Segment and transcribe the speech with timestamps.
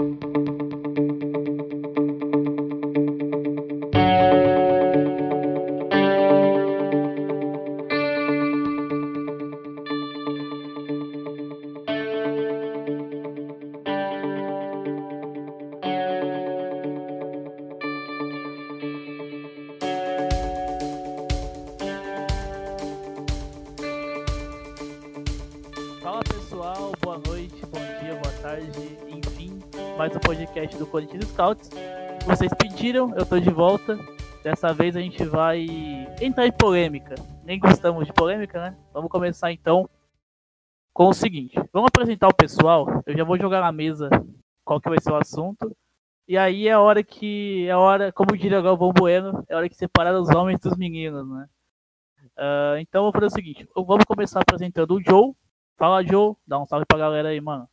[0.00, 0.49] Fala
[30.90, 31.70] Corinthians Scouts.
[32.26, 33.98] Vocês pediram, eu tô de volta.
[34.42, 35.66] Dessa vez a gente vai
[36.20, 37.14] entrar em polêmica.
[37.44, 38.76] Nem gostamos de polêmica, né?
[38.92, 39.88] Vamos começar então
[40.92, 43.02] com o seguinte: vamos apresentar o pessoal.
[43.06, 44.08] Eu já vou jogar na mesa
[44.64, 45.74] qual que vai ser o assunto.
[46.26, 47.66] E aí é a hora que.
[47.66, 50.60] É a hora, como diria o Galvão Bueno, é a hora que separar os homens
[50.60, 51.48] dos meninos, né?
[52.38, 55.32] Uh, então vou fazer o seguinte: vamos começar apresentando o Joe.
[55.76, 56.34] Fala, Joe.
[56.46, 57.68] Dá um salve pra galera aí, mano.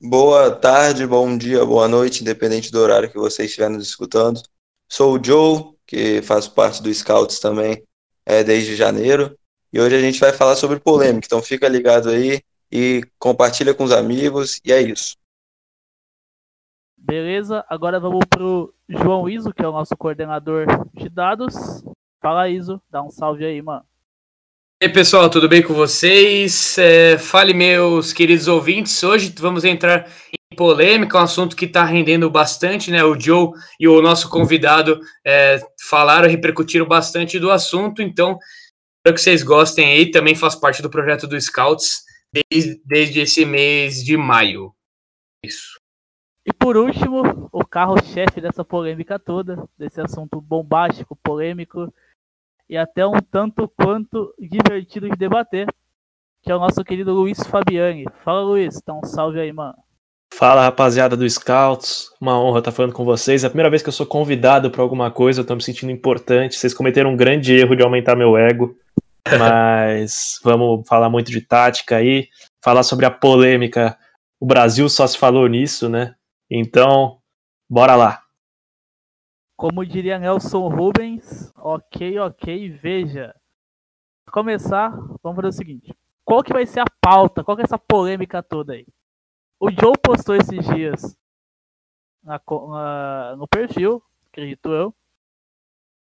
[0.00, 4.40] Boa tarde, bom dia, boa noite, independente do horário que você estiver nos escutando.
[4.88, 7.82] Sou o Joe, que faço parte do Scouts também
[8.24, 9.36] é, desde janeiro.
[9.72, 12.40] E hoje a gente vai falar sobre polêmica, então fica ligado aí
[12.70, 15.16] e compartilha com os amigos, e é isso.
[16.96, 21.82] Beleza, agora vamos pro João Iso, que é o nosso coordenador de dados.
[22.22, 23.84] Fala, Iso, dá um salve aí, mano.
[24.80, 26.78] E aí, pessoal, tudo bem com vocês?
[26.78, 29.02] É, fale, meus queridos ouvintes.
[29.02, 33.02] Hoje vamos entrar em polêmica, um assunto que está rendendo bastante, né?
[33.02, 38.38] O Joe e o nosso convidado é, falaram, repercutiram bastante do assunto, então
[38.98, 40.12] espero que vocês gostem aí.
[40.12, 44.72] Também faz parte do projeto do Scouts desde, desde esse mês de maio.
[45.44, 45.80] Isso.
[46.46, 51.92] E por último, o carro-chefe dessa polêmica toda, desse assunto bombástico, polêmico
[52.68, 55.66] e até um tanto quanto divertido de debater,
[56.42, 58.04] que é o nosso querido Luiz Fabiani.
[58.24, 59.74] Fala, Luiz, dá um salve aí, mano.
[60.32, 62.10] Fala, rapaziada do Scouts.
[62.20, 63.42] Uma honra estar falando com vocês.
[63.42, 65.90] É a primeira vez que eu sou convidado para alguma coisa, eu tô me sentindo
[65.90, 66.56] importante.
[66.56, 68.76] Vocês cometeram um grande erro de aumentar meu ego.
[69.38, 72.28] Mas vamos falar muito de tática aí,
[72.62, 73.96] falar sobre a polêmica.
[74.40, 76.14] O Brasil só se falou nisso, né?
[76.50, 77.18] Então,
[77.68, 78.22] bora lá.
[79.58, 83.34] Como diria Nelson Rubens, ok, ok, veja.
[84.24, 85.96] Pra começar, vamos fazer o seguinte.
[86.24, 87.42] Qual que vai ser a pauta?
[87.42, 88.86] Qual que é essa polêmica toda aí?
[89.58, 91.18] O Joe postou esses dias
[92.22, 94.94] na, na, no perfil, acredito eu,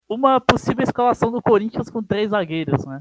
[0.07, 2.99] uma possível escalação do Corinthians com três zagueiros, né?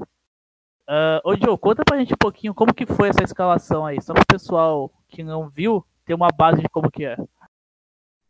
[0.89, 4.15] Uh, ô Joe, conta pra gente um pouquinho como que foi essa escalação aí, só
[4.15, 7.15] pro pessoal que não viu ter uma base de como que é.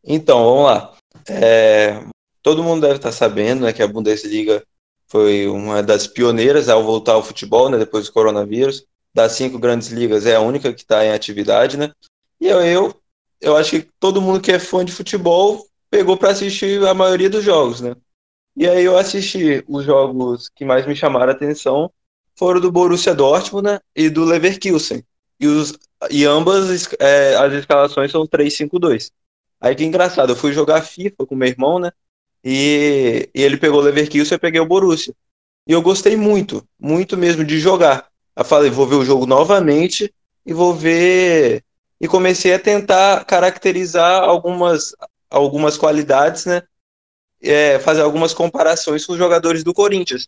[0.03, 0.98] Então, vamos lá.
[1.27, 2.03] É,
[2.41, 4.63] todo mundo deve estar sabendo né, que a Bundesliga
[5.07, 8.85] foi uma das pioneiras ao voltar ao futebol, né, depois do coronavírus.
[9.11, 11.91] Das cinco grandes ligas, é a única que está em atividade, né?
[12.39, 12.95] E eu, eu,
[13.41, 17.27] eu acho que todo mundo que é fã de futebol pegou para assistir a maioria
[17.27, 17.95] dos jogos, né?
[18.55, 21.91] E aí eu assisti os jogos que mais me chamaram a atenção
[22.35, 25.03] foram do Borussia Dortmund né, e do Leverkusen.
[25.39, 25.77] E, os,
[26.09, 29.11] e ambas é, as escalações são 3-5-2.
[29.61, 31.91] Aí que engraçado, eu fui jogar FIFA com meu irmão, né?
[32.43, 35.13] E, e ele pegou o Leverkusen e eu peguei o Borussia.
[35.67, 38.07] E eu gostei muito, muito mesmo de jogar.
[38.35, 40.13] Eu falei, vou ver o jogo novamente
[40.45, 41.63] e vou ver.
[41.99, 44.95] E comecei a tentar caracterizar algumas,
[45.29, 46.63] algumas qualidades, né?
[47.41, 50.27] É, fazer algumas comparações com os jogadores do Corinthians.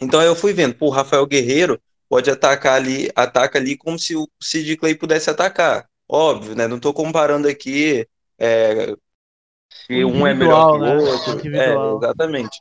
[0.00, 4.28] Então eu fui vendo, pô, Rafael Guerreiro pode atacar ali, ataca ali como se o
[4.40, 5.88] Sid Clay pudesse atacar.
[6.08, 6.66] Óbvio, né?
[6.68, 8.06] Não estou comparando aqui
[8.42, 8.96] é,
[9.86, 10.96] se um é melhor que o né?
[10.96, 11.56] outro.
[11.56, 12.60] É, exatamente.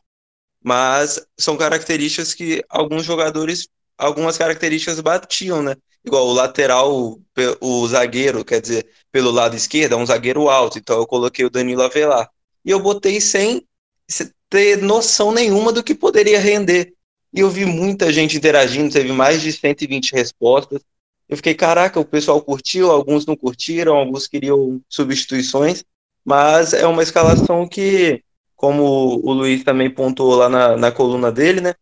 [0.63, 5.75] Mas são características que alguns jogadores, algumas características batiam, né?
[6.05, 7.19] Igual o lateral,
[7.59, 10.77] o zagueiro, quer dizer, pelo lado esquerdo, é um zagueiro alto.
[10.77, 12.29] Então eu coloquei o Danilo Avelar.
[12.63, 13.65] E eu botei sem
[14.49, 16.93] ter noção nenhuma do que poderia render.
[17.33, 20.81] E eu vi muita gente interagindo, teve mais de 120 respostas.
[21.31, 25.81] Eu fiquei, caraca, o pessoal curtiu, alguns não curtiram, alguns queriam substituições,
[26.25, 28.21] mas é uma escalação que,
[28.53, 28.83] como
[29.23, 31.73] o Luiz também pontuou lá na, na coluna dele, né?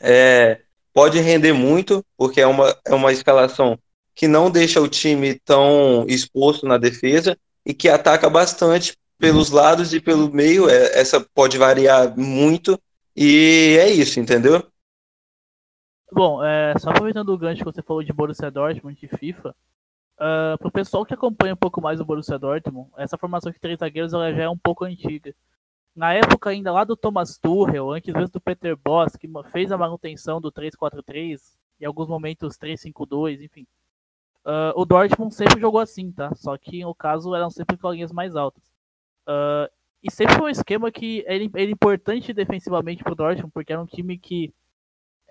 [0.00, 0.60] É,
[0.92, 3.78] pode render muito, porque é uma, é uma escalação
[4.12, 9.94] que não deixa o time tão exposto na defesa e que ataca bastante pelos lados
[9.94, 10.68] e pelo meio.
[10.68, 12.76] É, essa pode variar muito,
[13.14, 14.66] e é isso, entendeu?
[16.14, 20.56] Bom, é, só aproveitando o gancho que você falou de Borussia Dortmund de FIFA, uh,
[20.60, 24.12] pro pessoal que acompanha um pouco mais o Borussia Dortmund, essa formação de três zagueiros
[24.12, 25.34] ela já é um pouco antiga.
[25.92, 29.76] Na época ainda lá do Thomas Tuchel, antes mesmo do Peter Boss, que fez a
[29.76, 31.40] manutenção do 3-4-3,
[31.80, 33.66] em alguns momentos 3-5-2, enfim.
[34.44, 36.32] Uh, o Dortmund sempre jogou assim, tá?
[36.36, 38.62] Só que no caso eram sempre com linhas mais altas.
[39.26, 39.68] Uh,
[40.00, 43.86] e sempre foi um esquema que era, era importante defensivamente pro Dortmund, porque era um
[43.86, 44.54] time que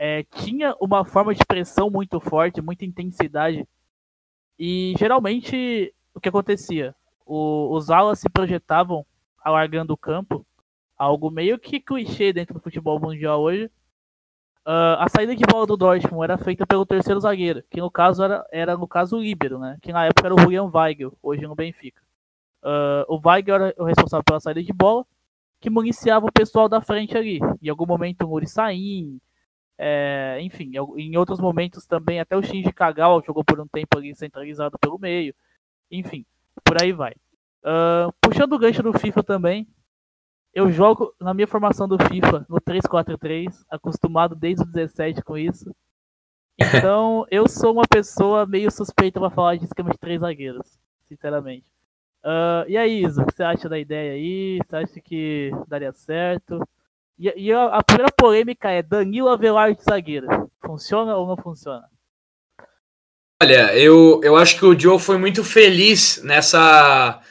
[0.05, 3.65] é, tinha uma forma de pressão muito forte, muita intensidade.
[4.59, 6.94] E geralmente o que acontecia?
[7.25, 9.05] O, os alas se projetavam
[9.41, 10.45] alargando o campo,
[10.97, 13.67] algo meio que clichê dentro do futebol mundial hoje.
[14.67, 18.25] Uh, a saída de bola do Dortmund era feita pelo terceiro zagueiro, que no caso
[18.25, 19.77] era, era no caso o líbero, né?
[19.81, 22.01] Que na época era o Julian Weigel, hoje no Benfica.
[22.61, 25.06] Uh, o Weigel era o responsável pela saída de bola,
[25.61, 27.39] que municiava o pessoal da frente ali.
[27.61, 29.21] Em algum momento o Muri Sain,
[29.85, 34.15] é, enfim, em outros momentos também até o Shinji Kagawa jogou por um tempo ali
[34.15, 35.35] centralizado pelo meio.
[35.91, 36.25] Enfim,
[36.63, 37.12] por aí vai.
[37.65, 39.68] Uh, puxando o gancho do FIFA também,
[40.53, 45.75] eu jogo na minha formação do FIFA no 343, acostumado desde o 17 com isso.
[46.57, 51.65] Então, eu sou uma pessoa meio suspeita para falar de esquema de três zagueiros, sinceramente.
[52.24, 54.59] Uh, e aí, Isa, o que você acha da ideia aí?
[54.65, 56.65] Você acha que daria certo?
[57.18, 60.27] E, e a, a, primeira polêmica é Danilo Avelar de zagueiro.
[60.65, 61.83] Funciona ou não funciona?
[63.42, 67.21] Olha, eu, eu acho que o Joe foi muito feliz nessa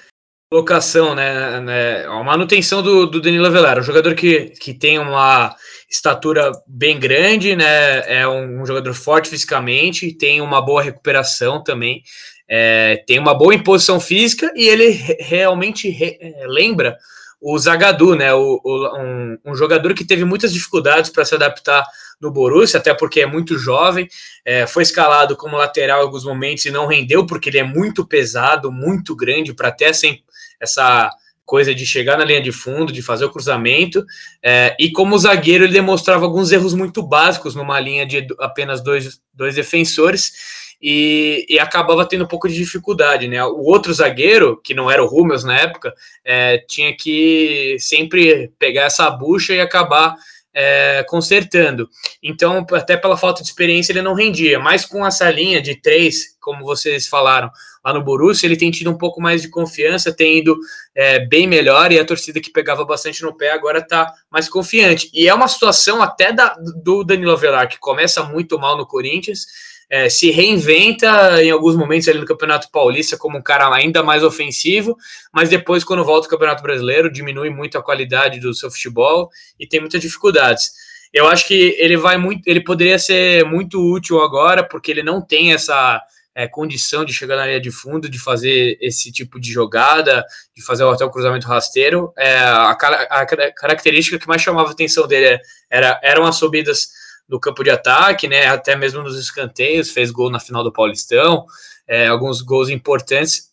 [0.50, 5.56] colocação, né, né, a manutenção do, do Danilo Avelar, um jogador que, que tem uma
[5.90, 12.02] estatura bem grande, né, é um, um jogador forte fisicamente, tem uma boa recuperação também,
[12.46, 14.90] é, tem uma boa imposição física e ele
[15.20, 16.98] realmente re, é, lembra
[17.42, 21.84] o Zagadou, né, o, o, um, um, jogador que teve muitas dificuldades para se adaptar
[22.20, 24.08] no Borussia, até porque é muito jovem,
[24.44, 28.06] é, foi escalado como lateral em alguns momentos e não rendeu, porque ele é muito
[28.06, 30.22] pesado, muito grande, para até sem,
[30.60, 31.10] essa
[31.44, 34.06] coisa de chegar na linha de fundo, de fazer o cruzamento,
[34.40, 39.20] é, e como zagueiro ele demonstrava alguns erros muito básicos numa linha de apenas dois,
[39.34, 43.44] dois defensores, e, e, acabava tendo um pouco de dificuldade, né?
[43.44, 45.94] O outro zagueiro, que não era o Rummels na época,
[46.24, 50.16] é, tinha que sempre pegar essa bucha e acabar
[50.54, 51.88] é, consertando.
[52.22, 54.58] Então, até pela falta de experiência, ele não rendia.
[54.58, 57.50] Mas com essa linha de três, como vocês falaram,
[57.84, 60.58] lá no Borussia, ele tem tido um pouco mais de confiança, tem ido
[60.94, 65.10] é, bem melhor, e a torcida que pegava bastante no pé agora está mais confiante.
[65.14, 69.46] E é uma situação até da, do Danilo Avelar, que começa muito mal no Corinthians,
[69.92, 74.24] é, se reinventa em alguns momentos ali no Campeonato Paulista como um cara ainda mais
[74.24, 74.96] ofensivo,
[75.30, 79.28] mas depois, quando volta ao Campeonato Brasileiro, diminui muito a qualidade do seu futebol
[79.60, 80.72] e tem muitas dificuldades.
[81.12, 85.20] Eu acho que ele vai muito, ele poderia ser muito útil agora, porque ele não
[85.20, 86.02] tem essa
[86.34, 90.24] é, condição de chegar na linha de fundo, de fazer esse tipo de jogada,
[90.56, 92.14] de fazer até o cruzamento rasteiro.
[92.16, 97.40] É, a, a, característica que mais chamava a atenção dele era, eram as subidas no
[97.40, 98.46] campo de ataque, né?
[98.46, 101.46] Até mesmo nos escanteios, fez gol na final do Paulistão,
[101.86, 103.50] é, alguns gols importantes,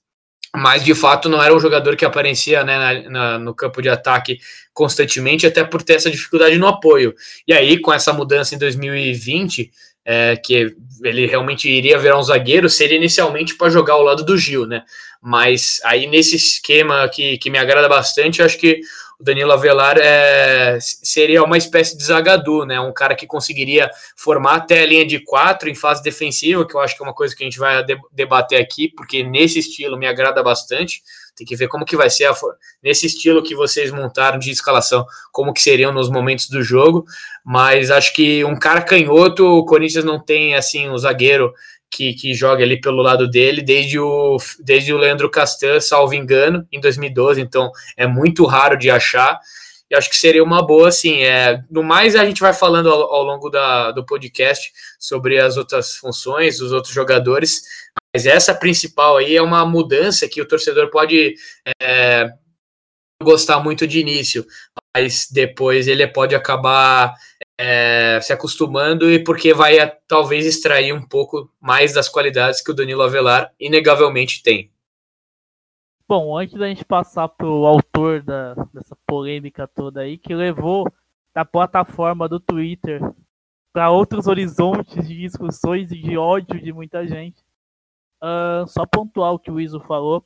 [0.55, 3.89] mas de fato não era um jogador que aparecia né, na, na, no campo de
[3.89, 4.39] ataque
[4.73, 7.13] constantemente, até por ter essa dificuldade no apoio.
[7.47, 9.71] E aí, com essa mudança em 2020,
[10.05, 14.37] é, que ele realmente iria virar um zagueiro, seria inicialmente para jogar ao lado do
[14.37, 14.83] Gil, né?
[15.21, 18.81] Mas aí nesse esquema que, que me agrada bastante, acho que
[19.19, 22.79] o Danilo Avelar é, seria uma espécie de Zagadou, né?
[22.79, 26.79] Um cara que conseguiria formar até a linha de quatro em fase defensiva, que eu
[26.79, 27.83] acho que é uma coisa que a gente vai
[28.13, 31.03] debater aqui, porque nesse estilo me agrada bastante.
[31.35, 32.35] Tem que ver como que vai ser a,
[32.81, 37.05] nesse estilo que vocês montaram de escalação, como que seriam nos momentos do jogo.
[37.43, 41.53] Mas acho que um cara canhoto, o Corinthians não tem assim um zagueiro
[41.91, 46.67] que, que joga ali pelo lado dele desde o, desde o Leandro Castan, salvo engano,
[46.71, 49.39] em 2012, então é muito raro de achar.
[49.89, 51.23] E acho que seria uma boa, assim.
[51.23, 55.57] É, no mais, a gente vai falando ao, ao longo da, do podcast sobre as
[55.57, 57.63] outras funções, os outros jogadores,
[58.13, 61.35] mas essa principal aí é uma mudança que o torcedor pode
[61.81, 62.31] é,
[63.21, 64.45] gostar muito de início,
[64.95, 67.13] mas depois ele pode acabar
[67.61, 69.75] é, se acostumando e porque vai
[70.07, 74.71] talvez extrair um pouco mais das qualidades que o Danilo Avelar inegavelmente tem.
[76.07, 80.89] Bom, antes da gente passar para o autor da, dessa polêmica toda aí, que levou
[81.35, 83.01] da plataforma do Twitter
[83.73, 87.43] para outros horizontes de discussões e de ódio de muita gente,
[88.23, 90.25] uh, só pontuar o que o Iso falou,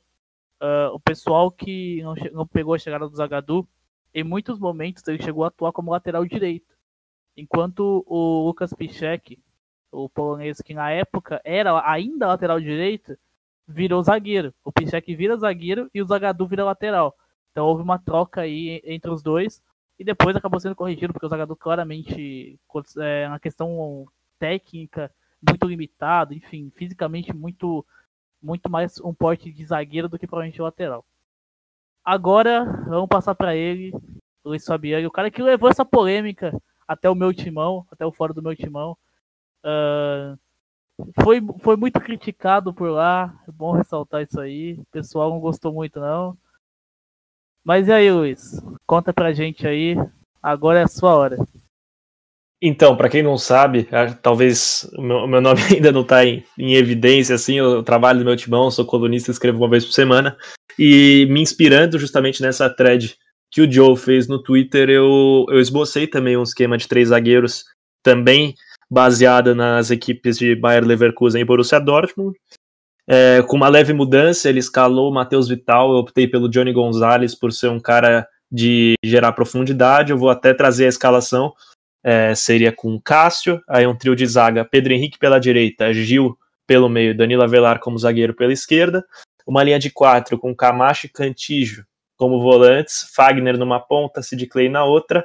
[0.62, 3.68] uh, o pessoal que não, não pegou a chegada do Zagadu,
[4.14, 6.73] em muitos momentos ele chegou a atuar como lateral direito
[7.36, 9.38] Enquanto o Lucas Piszczek,
[9.90, 13.16] o polonês que na época era ainda lateral direito,
[13.66, 14.54] virou zagueiro.
[14.64, 17.16] O Piszczek vira zagueiro e o Zagadou vira lateral.
[17.50, 19.62] Então houve uma troca aí entre os dois
[19.98, 22.58] e depois acabou sendo corrigido porque o Zagadou claramente
[22.98, 24.06] é uma questão
[24.38, 25.10] técnica
[25.40, 27.84] muito limitado, enfim, fisicamente muito
[28.42, 31.04] muito mais um porte de zagueiro do que provavelmente lateral.
[32.04, 33.90] Agora, vamos passar para ele,
[34.44, 36.52] Luiz Fabiano, o cara que levou essa polêmica
[36.86, 38.96] até o meu timão, até o fora do meu timão.
[39.64, 40.38] Uh,
[41.22, 44.74] foi, foi muito criticado por lá, é bom ressaltar isso aí.
[44.74, 46.36] O pessoal não gostou muito, não.
[47.64, 48.62] Mas e aí, Luiz?
[48.86, 49.96] Conta pra gente aí.
[50.42, 51.36] Agora é a sua hora.
[52.60, 53.88] Então, para quem não sabe,
[54.22, 58.36] talvez o meu, nome ainda não está em, em, evidência, assim, eu trabalho no meu
[58.36, 60.36] timão, sou colunista, escrevo uma vez por semana,
[60.78, 63.16] e me inspirando justamente nessa thread
[63.54, 67.64] que o Joe fez no Twitter, eu, eu esbocei também um esquema de três zagueiros,
[68.02, 68.56] também
[68.90, 72.36] baseada nas equipes de Bayer Leverkusen e Borussia Dortmund,
[73.06, 77.32] é, com uma leve mudança, ele escalou o Matheus Vital, eu optei pelo Johnny Gonzalez
[77.36, 81.52] por ser um cara de gerar profundidade, eu vou até trazer a escalação,
[82.02, 86.88] é, seria com Cássio, aí um trio de zaga, Pedro Henrique pela direita, Gil pelo
[86.88, 89.04] meio, Danilo Avelar como zagueiro pela esquerda,
[89.46, 91.84] uma linha de quatro com Camacho e Cantijo
[92.16, 95.24] como volantes, Fagner numa ponta, Sid Clay na outra,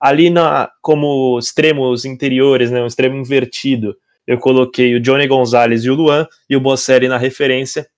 [0.00, 5.90] ali na, como extremos interiores, né, um extremo invertido, eu coloquei o Johnny Gonzalez e
[5.90, 7.88] o Luan, e o Bosseri na referência,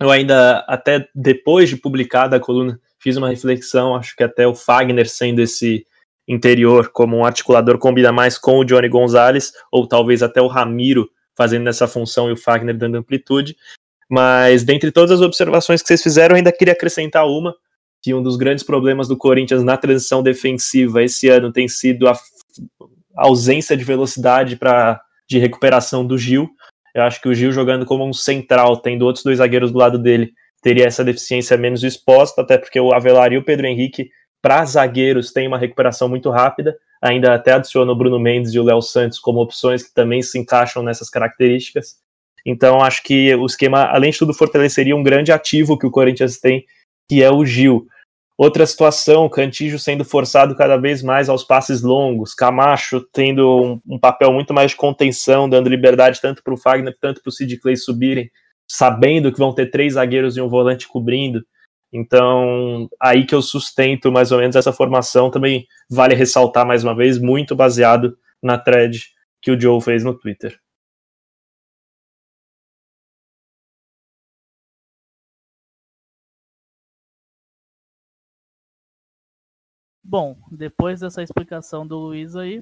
[0.00, 4.54] eu ainda, até depois de publicada a coluna, fiz uma reflexão, acho que até o
[4.54, 5.84] Fagner sendo esse
[6.26, 11.08] interior como um articulador combina mais com o Johnny Gonzalez, ou talvez até o Ramiro
[11.36, 13.56] fazendo essa função e o Fagner dando amplitude.
[14.10, 17.54] Mas dentre todas as observações que vocês fizeram, eu ainda queria acrescentar uma,
[18.08, 22.18] que um dos grandes problemas do Corinthians na transição defensiva esse ano tem sido a
[23.14, 24.98] ausência de velocidade para
[25.28, 26.48] de recuperação do Gil.
[26.94, 29.98] Eu acho que o Gil jogando como um central, tendo outros dois zagueiros do lado
[29.98, 34.08] dele, teria essa deficiência menos exposta, até porque o Avelar e o Pedro Henrique
[34.40, 36.74] para zagueiros tem uma recuperação muito rápida.
[37.02, 40.38] Ainda até adiciona o Bruno Mendes e o Léo Santos como opções que também se
[40.38, 41.96] encaixam nessas características.
[42.46, 46.38] Então, acho que o esquema, além de tudo, fortaleceria um grande ativo que o Corinthians
[46.38, 46.64] tem,
[47.06, 47.86] que é o Gil.
[48.38, 53.98] Outra situação, Cantijo sendo forçado cada vez mais aos passes longos, Camacho tendo um, um
[53.98, 57.58] papel muito mais de contenção, dando liberdade tanto para o Fagner, tanto para o Sid
[57.58, 58.30] Clay subirem,
[58.70, 61.44] sabendo que vão ter três zagueiros e um volante cobrindo.
[61.92, 66.94] Então, aí que eu sustento mais ou menos essa formação, também vale ressaltar mais uma
[66.94, 69.00] vez, muito baseado na thread
[69.42, 70.56] que o Joe fez no Twitter.
[80.10, 82.60] Bom, depois dessa explicação do Luiz aí,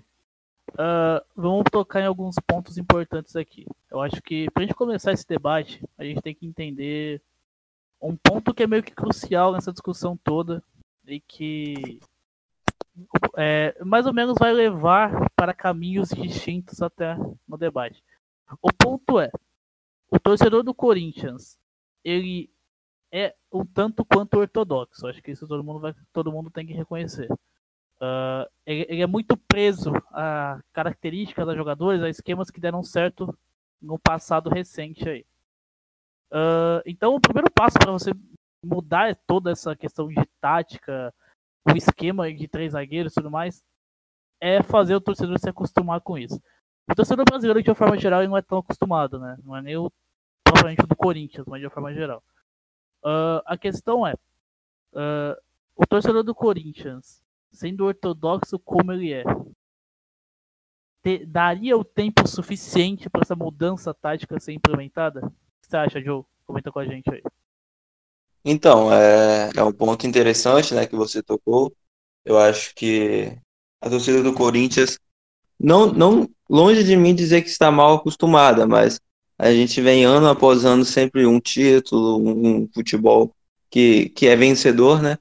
[0.72, 3.64] uh, vamos tocar em alguns pontos importantes aqui.
[3.88, 7.22] Eu acho que para a gente começar esse debate, a gente tem que entender
[8.02, 10.60] um ponto que é meio que crucial nessa discussão toda
[11.06, 12.00] e que
[13.36, 18.02] é, mais ou menos vai levar para caminhos distintos até no debate.
[18.60, 19.30] O ponto é,
[20.10, 21.56] o torcedor do Corinthians,
[22.02, 22.50] ele
[23.12, 25.06] é um tanto quanto ortodoxo.
[25.06, 27.30] Acho que isso todo mundo vai, todo mundo tem que reconhecer.
[27.98, 33.36] Uh, ele, ele, é muito preso a características dos jogadores, a esquemas que deram certo
[33.80, 35.24] no passado recente aí.
[36.30, 38.10] Uh, então, o primeiro passo para você
[38.62, 41.14] mudar toda essa questão de tática,
[41.64, 43.62] o esquema de três zagueiros e tudo mais,
[44.40, 46.40] é fazer o torcedor se acostumar com isso.
[46.90, 49.36] O torcedor brasileiro, de uma forma geral, não é tão acostumado, né?
[49.42, 49.90] Não é nem o
[50.44, 52.22] propriamente do Corinthians, mas de uma forma geral.
[53.06, 54.14] Uh, a questão é,
[54.92, 55.40] uh,
[55.76, 57.22] o torcedor do Corinthians,
[57.52, 59.22] sendo ortodoxo como ele é,
[61.04, 65.20] te, daria o tempo suficiente para essa mudança tática ser implementada?
[65.62, 66.24] que você acha, Joe?
[66.44, 67.22] Comenta com a gente aí.
[68.44, 71.72] Então, é, é um ponto interessante né, que você tocou.
[72.24, 73.38] Eu acho que
[73.80, 74.98] a torcida do Corinthians,
[75.58, 79.00] não, não longe de mim dizer que está mal acostumada, mas
[79.38, 83.34] a gente vem ano após ano sempre um título, um futebol
[83.70, 85.18] que, que é vencedor, né?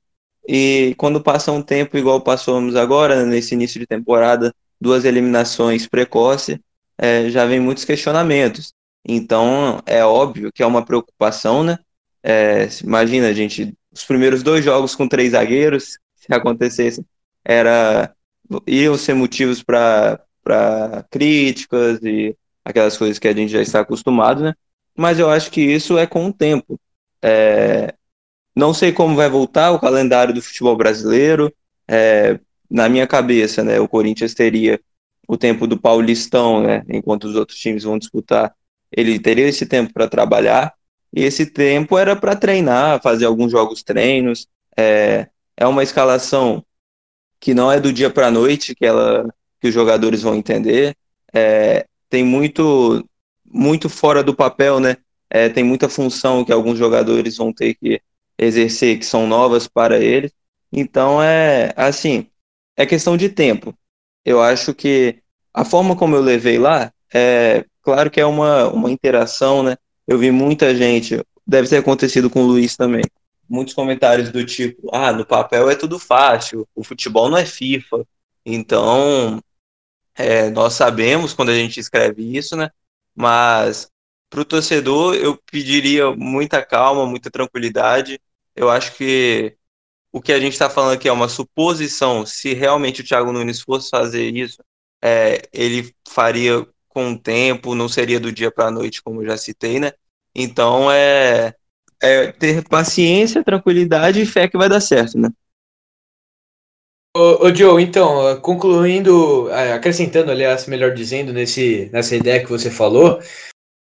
[0.48, 6.58] E quando passa um tempo igual passamos agora, nesse início de temporada, duas eliminações precoces,
[6.98, 8.74] é, já vem muitos questionamentos.
[9.04, 11.78] Então, é óbvio que é uma preocupação, né?
[12.24, 17.06] É, imagina, gente, os primeiros dois jogos com três zagueiros, se acontecesse,
[17.44, 18.14] era
[18.68, 20.20] iam ser motivos para
[21.10, 24.54] críticas e aquelas coisas que a gente já está acostumado, né?
[24.98, 26.80] Mas eu acho que isso é com o tempo.
[27.22, 27.94] É,
[28.56, 31.54] não sei como vai voltar o calendário do futebol brasileiro.
[31.88, 34.80] É, na minha cabeça, né, o Corinthians teria
[35.28, 38.54] o tempo do Paulistão, né, enquanto os outros times vão disputar
[38.96, 40.74] ele teria esse tempo para trabalhar,
[41.14, 44.48] e esse tempo era para treinar, fazer alguns jogos treinos.
[44.78, 46.66] É, é uma escalação
[47.40, 49.28] que não é do dia para a noite que, ela,
[49.60, 50.96] que os jogadores vão entender.
[51.34, 53.04] É, tem muito,
[53.46, 54.98] muito fora do papel, né?
[55.30, 58.02] é, tem muita função que alguns jogadores vão ter que
[58.38, 60.32] exercer, que são novas para eles.
[60.72, 62.28] Então é assim,
[62.78, 63.74] é questão de tempo.
[64.24, 65.22] Eu acho que
[65.54, 69.78] a forma como eu levei lá, é claro que é uma, uma interação, né?
[70.08, 73.04] Eu vi muita gente, deve ter acontecido com o Luiz também,
[73.50, 78.06] muitos comentários do tipo, ah, no papel é tudo fácil, o futebol não é FIFA.
[78.46, 79.42] Então,
[80.16, 82.70] é, nós sabemos quando a gente escreve isso, né?
[83.14, 83.90] Mas
[84.30, 88.20] para o torcedor eu pediria muita calma, muita tranquilidade.
[88.56, 89.56] Eu acho que
[90.12, 92.26] o que a gente está falando aqui é uma suposição.
[92.26, 94.64] Se realmente o Thiago Nunes fosse fazer isso,
[95.04, 99.28] é, ele faria com o tempo, não seria do dia para a noite, como eu
[99.28, 99.92] já citei, né?
[100.34, 101.54] Então é,
[102.02, 105.30] é ter paciência, tranquilidade e fé que vai dar certo, né?
[107.18, 113.22] Ô, Joe, então, concluindo, é, acrescentando, aliás, melhor dizendo, nesse, nessa ideia que você falou,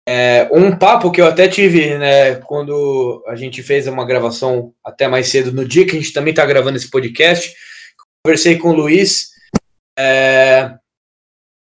[0.05, 5.07] é, um papo que eu até tive, né, quando a gente fez uma gravação até
[5.07, 7.55] mais cedo, no dia que a gente também está gravando esse podcast,
[8.21, 9.29] conversei com o Luiz
[9.97, 10.73] é,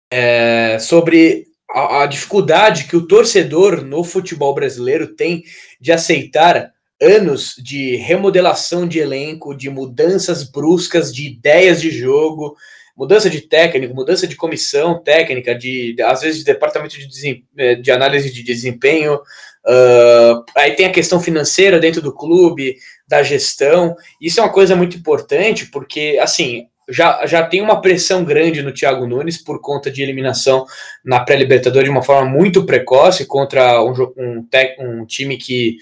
[0.09, 5.43] é, sobre a, a, dificuldade que o torcedor no futebol brasileiro tem
[5.81, 12.55] de aceitar anos de remodelação de elenco, de mudanças bruscas de ideias de jogo,
[12.97, 17.91] mudança de técnico, mudança de comissão técnica, de às vezes de departamento de, eh, de
[17.91, 19.19] análise de desempenho.
[19.65, 22.77] Uh, aí tem a questão financeira dentro do clube,
[23.07, 23.95] da gestão.
[24.19, 26.67] Isso é uma coisa muito importante, porque assim.
[26.89, 30.65] Já, já tem uma pressão grande no Thiago Nunes por conta de eliminação
[31.03, 34.47] na pré-Libertadores de uma forma muito precoce contra um, um,
[34.79, 35.75] um time que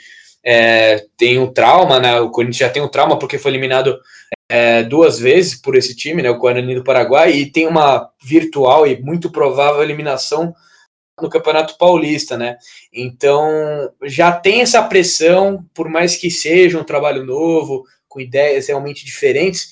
[0.46, 2.20] é, tem um trauma, né?
[2.20, 4.00] O Corinthians já tem um trauma porque foi eliminado
[4.48, 8.86] é, duas vezes por esse time, né, o Guarani do Paraguai, e tem uma virtual
[8.86, 10.54] e muito provável eliminação
[11.20, 12.58] no Campeonato Paulista, né?
[12.94, 19.06] Então já tem essa pressão, por mais que seja um trabalho novo, com ideias realmente
[19.06, 19.72] diferentes,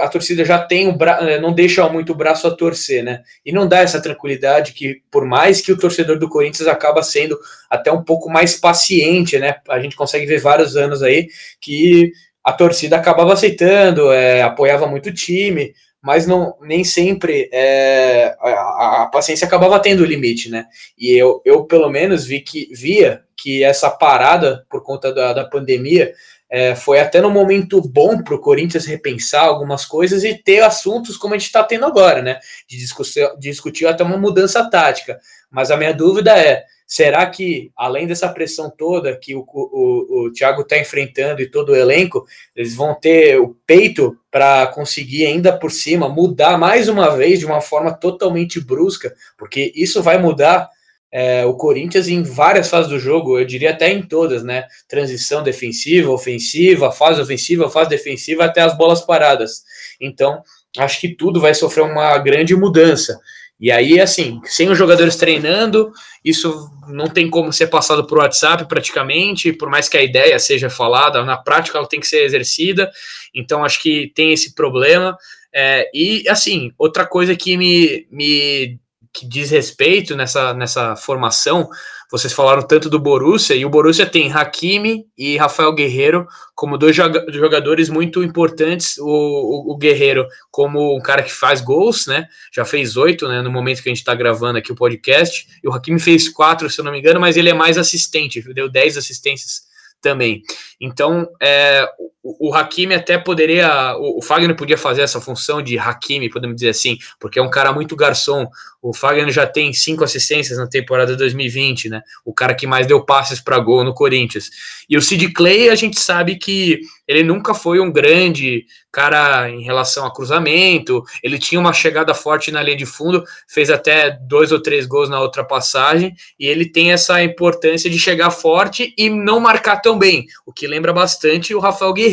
[0.00, 1.18] a torcida já tem o bra...
[1.28, 3.22] É, não deixa muito o braço a torcer, né?
[3.44, 7.38] E não dá essa tranquilidade que, por mais que o torcedor do Corinthians acaba sendo
[7.68, 9.56] até um pouco mais paciente, né?
[9.68, 11.28] A gente consegue ver vários anos aí
[11.60, 12.12] que
[12.44, 19.02] a torcida acabava aceitando, é, apoiava muito o time, mas não nem sempre é, a,
[19.02, 20.66] a, paciência acabava tendo limite, né?
[20.98, 25.44] E eu, eu pelo menos vi que via que essa parada por conta da, da
[25.44, 26.12] pandemia
[26.52, 31.16] é, foi até no momento bom para o Corinthians repensar algumas coisas e ter assuntos
[31.16, 32.38] como a gente está tendo agora, né?
[32.68, 35.18] De discutir, discutir até uma mudança tática.
[35.50, 40.32] Mas a minha dúvida é Será que, além dessa pressão toda que o, o, o
[40.34, 45.56] Thiago está enfrentando e todo o elenco, eles vão ter o peito para conseguir ainda
[45.56, 49.14] por cima mudar mais uma vez de uma forma totalmente brusca?
[49.38, 50.68] Porque isso vai mudar
[51.12, 54.64] é, o Corinthians em várias fases do jogo, eu diria até em todas, né?
[54.88, 59.62] Transição defensiva, ofensiva, fase ofensiva, fase defensiva, até as bolas paradas.
[60.00, 60.42] Então,
[60.78, 63.20] acho que tudo vai sofrer uma grande mudança.
[63.60, 65.92] E aí, assim, sem os jogadores treinando,
[66.24, 70.70] isso não tem como ser passado por WhatsApp praticamente, por mais que a ideia seja
[70.70, 72.90] falada, na prática ela tem que ser exercida.
[73.34, 75.16] Então, acho que tem esse problema.
[75.54, 78.80] É, e, assim, outra coisa que me, me
[79.12, 81.68] que diz respeito nessa, nessa formação
[82.12, 86.94] vocês falaram tanto do Borussia, e o Borussia tem Hakimi e Rafael Guerreiro como dois
[86.94, 88.98] jogadores muito importantes.
[88.98, 92.28] O, o, o, Guerreiro, como um cara que faz gols, né?
[92.54, 93.40] Já fez oito, né?
[93.40, 95.46] No momento que a gente está gravando aqui o podcast.
[95.64, 98.42] E o Hakimi fez quatro, se eu não me engano, mas ele é mais assistente,
[98.52, 99.62] deu dez assistências
[100.02, 100.42] também.
[100.78, 101.88] Então, é,
[102.22, 106.68] o, Hakimi até poderia, o, o Fagner podia fazer essa função de Hakimi, podemos dizer
[106.68, 108.46] assim, porque é um cara muito garçom.
[108.80, 112.02] O Fagner já tem cinco assistências na temporada 2020, né?
[112.24, 114.50] O cara que mais deu passes para gol no Corinthians.
[114.88, 119.62] E o Sid Clay, a gente sabe que ele nunca foi um grande cara em
[119.62, 121.02] relação a cruzamento.
[121.22, 125.08] Ele tinha uma chegada forte na linha de fundo, fez até dois ou três gols
[125.08, 129.98] na outra passagem, e ele tem essa importância de chegar forte e não marcar tão
[129.98, 132.11] bem, o que lembra bastante o Rafael Guerreiro.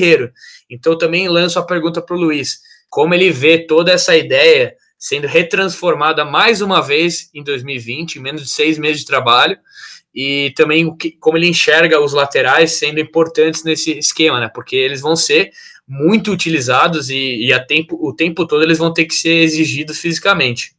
[0.70, 2.60] Então também lanço a pergunta para o Luiz:
[2.90, 8.44] como ele vê toda essa ideia sendo retransformada mais uma vez em 2020, em menos
[8.44, 9.58] de seis meses de trabalho,
[10.14, 14.52] e também como ele enxerga os laterais sendo importantes nesse esquema, né?
[14.54, 15.52] Porque eles vão ser
[15.88, 20.00] muito utilizados e, e a tempo, o tempo todo eles vão ter que ser exigidos
[20.00, 20.74] fisicamente.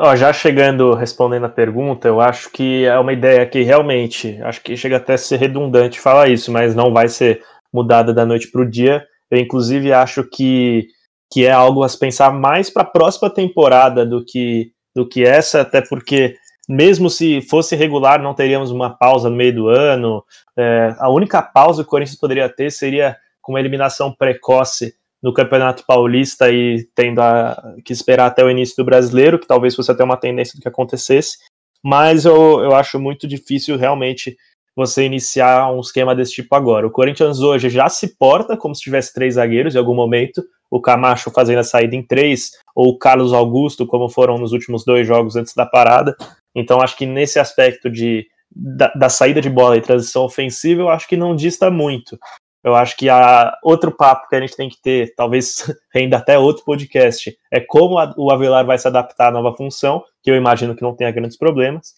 [0.00, 4.62] Ó, já chegando, respondendo a pergunta, eu acho que é uma ideia que realmente, acho
[4.62, 8.48] que chega até a ser redundante falar isso, mas não vai ser mudada da noite
[8.48, 9.04] para o dia.
[9.28, 10.86] Eu, inclusive, acho que
[11.30, 15.24] que é algo a se pensar mais para a próxima temporada do que, do que
[15.24, 16.36] essa, até porque
[16.68, 20.24] mesmo se fosse regular, não teríamos uma pausa no meio do ano.
[20.56, 25.32] É, a única pausa que o Corinthians poderia ter seria com uma eliminação precoce no
[25.32, 29.90] Campeonato Paulista e tendo a, que esperar até o início do Brasileiro, que talvez fosse
[29.90, 31.38] até uma tendência do que acontecesse.
[31.82, 34.36] Mas eu, eu acho muito difícil realmente
[34.76, 36.86] você iniciar um esquema desse tipo agora.
[36.86, 40.80] O Corinthians hoje já se porta como se tivesse três zagueiros em algum momento, o
[40.80, 45.04] Camacho fazendo a saída em três, ou o Carlos Augusto, como foram nos últimos dois
[45.04, 46.16] jogos antes da parada.
[46.54, 50.88] Então acho que nesse aspecto de, da, da saída de bola e transição ofensiva, eu
[50.88, 52.16] acho que não dista muito.
[52.62, 56.38] Eu acho que a outro papo que a gente tem que ter, talvez ainda até
[56.38, 60.36] outro podcast, é como a, o Avelar vai se adaptar à nova função, que eu
[60.36, 61.94] imagino que não tenha grandes problemas.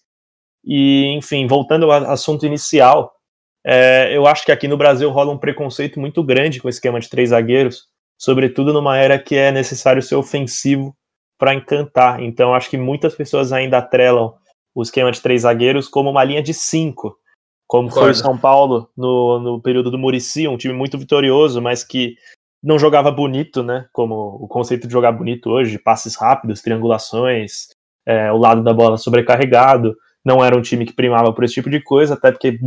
[0.63, 3.11] E, enfim, voltando ao assunto inicial,
[3.65, 6.99] é, eu acho que aqui no Brasil rola um preconceito muito grande com o esquema
[6.99, 7.85] de três zagueiros,
[8.17, 10.95] sobretudo numa era que é necessário ser ofensivo
[11.37, 12.21] para encantar.
[12.21, 14.33] Então, acho que muitas pessoas ainda atrelam
[14.75, 17.15] o esquema de três zagueiros como uma linha de cinco,
[17.71, 21.85] como foi o São Paulo no, no período do Murici, um time muito vitorioso, mas
[21.85, 22.17] que
[22.61, 23.85] não jogava bonito, né?
[23.93, 27.69] Como o conceito de jogar bonito hoje, passes rápidos, triangulações,
[28.05, 29.95] é, o lado da bola sobrecarregado.
[30.23, 32.59] Não era um time que primava por esse tipo de coisa, até porque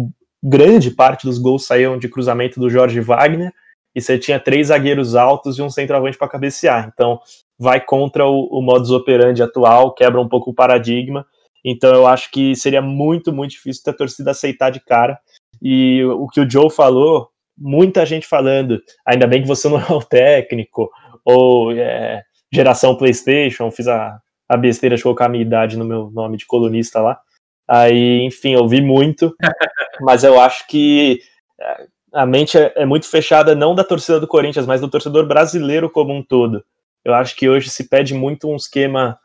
[0.42, 3.52] grande parte dos gols saíam de cruzamento do Jorge Wagner,
[3.94, 6.90] e você tinha três zagueiros altos e um centroavante para cabecear.
[6.90, 7.20] Então,
[7.58, 11.26] vai contra o, o modus operandi atual, quebra um pouco o paradigma,
[11.64, 15.18] então eu acho que seria muito, muito difícil a torcida aceitar de cara.
[15.62, 19.92] E o que o Joe falou, muita gente falando, ainda bem que você não é
[19.92, 20.90] o técnico,
[21.24, 22.22] ou é,
[22.52, 26.46] geração PlayStation, fiz a, a besteira de colocar a minha idade no meu nome de
[26.46, 27.18] colunista lá.
[27.66, 29.34] Aí, enfim, eu vi muito,
[30.02, 31.18] mas eu acho que
[31.58, 35.26] é, a mente é, é, muito fechada, não da torcida do Corinthians, mas do torcedor
[35.26, 36.62] brasileiro como um todo.
[37.04, 39.18] Eu acho que hoje se pede muito um esquema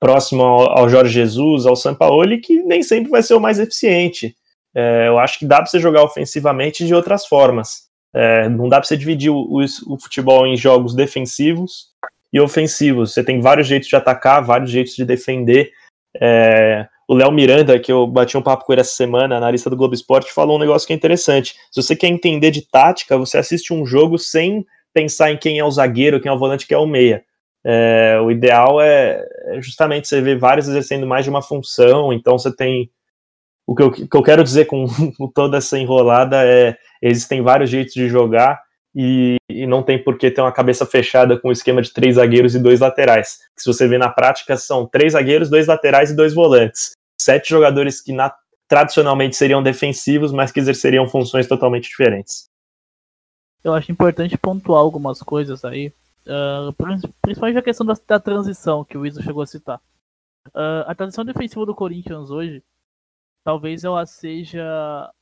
[0.00, 4.36] próximo ao, ao Jorge Jesus, ao Sampaoli, que nem sempre vai ser o mais eficiente.
[4.74, 7.84] É, eu acho que dá para você jogar ofensivamente de outras formas.
[8.14, 11.88] É, não dá para você dividir o, o, futebol em jogos defensivos
[12.32, 13.12] e ofensivos.
[13.12, 15.70] Você tem vários jeitos de atacar, vários jeitos de defender.
[16.20, 19.76] É, o Léo Miranda, que eu bati um papo com ele essa semana, analista do
[19.76, 21.54] Globo Esporte, falou um negócio que é interessante.
[21.70, 25.64] Se você quer entender de tática, você assiste um jogo sem pensar em quem é
[25.64, 27.24] o zagueiro, quem é o volante, quem é o meia.
[27.64, 32.38] É, o ideal é, é justamente você ver vários exercendo mais de uma função, então
[32.38, 32.90] você tem.
[33.66, 37.70] O que eu, que eu quero dizer com, com toda essa enrolada é: existem vários
[37.70, 38.62] jeitos de jogar
[38.94, 42.14] e, e, não tem por que ter uma cabeça fechada com o esquema de três
[42.14, 43.40] zagueiros e dois laterais.
[43.56, 46.92] Se você vê na prática, são três zagueiros, dois laterais e dois volantes.
[47.20, 48.32] Sete jogadores que na,
[48.68, 52.48] tradicionalmente seriam defensivos, mas que exerceriam funções totalmente diferentes.
[53.64, 55.92] Eu acho importante pontuar algumas coisas aí.
[56.26, 56.72] Uh,
[57.20, 59.78] principalmente a questão da, da, transição que o Iso chegou a citar.
[60.48, 62.62] Uh, a transição defensiva do Corinthians hoje,
[63.44, 65.12] talvez ela seja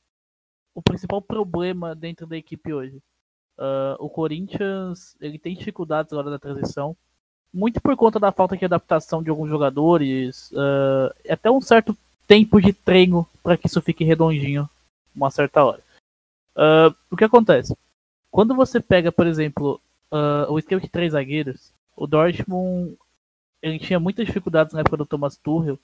[0.73, 2.97] o principal problema dentro da equipe hoje.
[3.57, 6.95] Uh, o Corinthians ele tem dificuldades na hora da transição,
[7.53, 11.95] muito por conta da falta de adaptação de alguns jogadores, uh, até um certo
[12.27, 14.67] tempo de treino para que isso fique redondinho
[15.15, 15.81] uma certa hora.
[16.55, 17.77] Uh, o que acontece?
[18.31, 19.79] Quando você pega, por exemplo,
[20.13, 22.95] uh, o esquema de três zagueiros, o Dortmund
[23.61, 25.79] ele tinha muitas dificuldades na época do Thomas Tuchel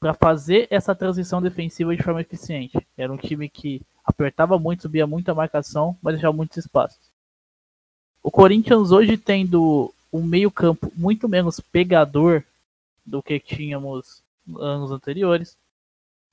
[0.00, 2.78] para fazer essa transição defensiva de forma eficiente.
[2.96, 6.98] Era um time que apertava muito, subia muito a marcação, mas deixava muitos espaços.
[8.22, 12.44] O Corinthians hoje tendo um meio-campo muito menos pegador
[13.04, 14.22] do que tínhamos
[14.58, 15.56] anos anteriores,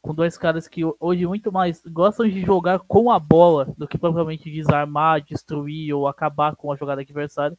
[0.02, 3.98] com dois caras que hoje muito mais gostam de jogar com a bola do que
[3.98, 7.58] propriamente desarmar, destruir ou acabar com a jogada adversária,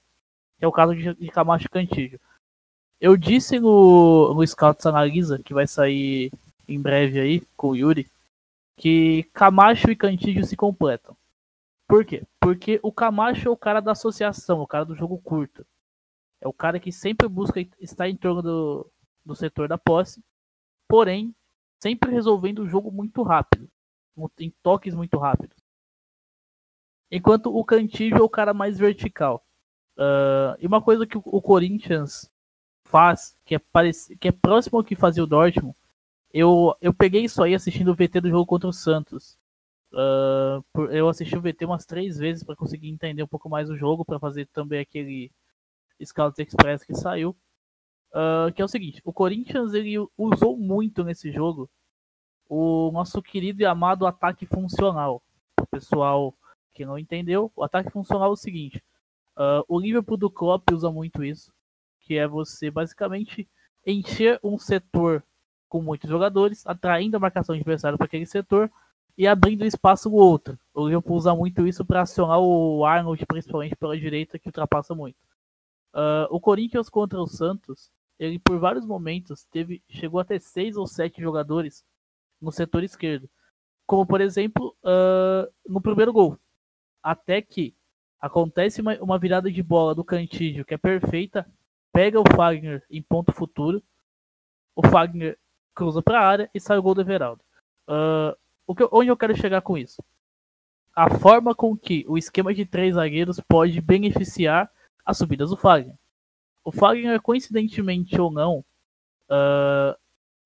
[0.59, 2.21] que é o caso de, Camacho e Cantillo.
[3.01, 6.33] Eu disse no, no Scouts Analisa, que vai sair
[6.69, 8.11] em breve aí com o Yuri,
[8.77, 11.17] que Camacho e Cantillo se completam.
[11.87, 12.23] Por quê?
[12.39, 15.67] Porque o Camacho é o cara da associação, o cara do jogo curto.
[16.41, 18.91] É o cara que sempre busca estar em torno do,
[19.25, 20.23] do setor da posse,
[20.89, 21.35] porém
[21.81, 23.69] sempre resolvendo o jogo muito rápido,
[24.39, 25.57] em toques muito rápidos.
[27.11, 29.45] Enquanto o Cantillo é o cara mais vertical.
[29.97, 32.31] Uh, e uma coisa que o, Corinthians
[32.85, 35.77] faz, que é, parec que é próximo ao que fazia o Dortmund,
[36.33, 39.37] eu, eu peguei isso aí assistindo o VT do jogo contra o Santos.
[39.93, 43.77] Uh, eu assisti o VT umas três vezes para conseguir entender um pouco mais o
[43.77, 45.33] jogo, para fazer também aquele
[46.03, 47.37] Scouts Express que saiu.
[48.13, 51.71] Uh, que é o seguinte, o Corinthians ele usou muito nesse jogo
[52.49, 55.23] o nosso querido e amado ataque funcional.
[55.61, 56.35] O pessoal
[56.75, 58.83] que não entendeu, o ataque funcional é o seguinte:
[59.37, 61.53] uh, o Liverpool do Klopp usa muito isso,
[62.01, 63.49] que é você basicamente
[63.87, 65.23] encher um setor
[65.69, 68.69] com muitos jogadores, atraindo a marcação adversária para aquele setor
[69.17, 70.59] e abrindo espaço no outro.
[70.75, 75.17] O Liverpool usa muito isso para acionar o Arnold, principalmente pela direita, que ultrapassa muito.
[75.95, 80.77] Uh, o Corinthians contra o Santos, ele por vários momentos teve, chegou a ter seis
[80.77, 81.83] ou sete jogadores
[82.39, 83.29] no setor esquerdo.
[83.87, 86.39] Como por exemplo, uh, no primeiro gol.
[87.03, 87.75] Até que
[88.21, 91.51] acontece uma, uma, virada de bola do Cantígio, que é perfeita,
[91.91, 93.83] pega o Fagner em ponto futuro,
[94.77, 95.39] o Fagner
[95.75, 97.43] cruza para a área e sai o gol do Everaldo.
[97.89, 100.05] Uh, o que, onde eu quero chegar com isso?
[100.95, 104.71] A forma com que o esquema de três zagueiros pode beneficiar
[105.07, 105.99] as subidas do Fagner.
[106.65, 108.65] O Fagner, coincidentemente ou não,
[109.29, 109.97] uh,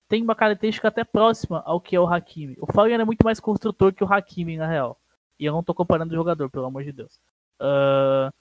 [0.08, 2.56] tem uma característica até próxima ao que é o Hakimi.
[2.60, 4.98] O Fagner é muito mais construtor que o Hakimi, na real.
[5.38, 7.18] E eu não tô comparando o jogador, pelo amor de Deus.
[7.60, 8.32] Uh,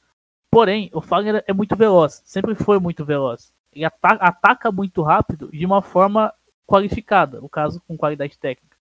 [0.52, 2.22] porém, o Fagner é muito veloz.
[2.26, 3.52] Sempre foi muito veloz.
[3.72, 6.32] Ele ataca, ataca muito rápido de uma forma
[6.68, 7.42] qualificada.
[7.42, 8.78] No caso, com qualidade técnica.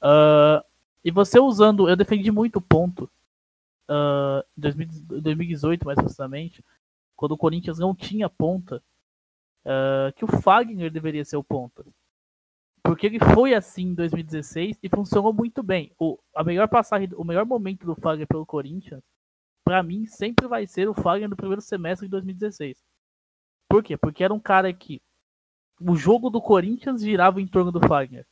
[0.00, 0.64] Uh,
[1.04, 1.88] e você usando...
[1.88, 3.10] Eu defendi muito o ponto.
[3.88, 6.64] Uh, em 2018, mais precisamente.
[7.22, 8.82] Quando o Corinthians não tinha ponta.
[10.16, 11.84] que o Fagner deveria ser o ponta.
[12.82, 15.92] Porque ele foi assim em 2016 e funcionou muito bem.
[16.00, 19.04] O, a melhor passagem, o melhor momento do Fagner pelo Corinthians,
[19.64, 22.82] para mim, sempre vai ser o Fagner no primeiro semestre de 2016.
[23.70, 23.96] Por quê?
[23.96, 25.00] Porque era um cara que
[25.80, 28.26] o jogo do Corinthians girava em torno do Fagner.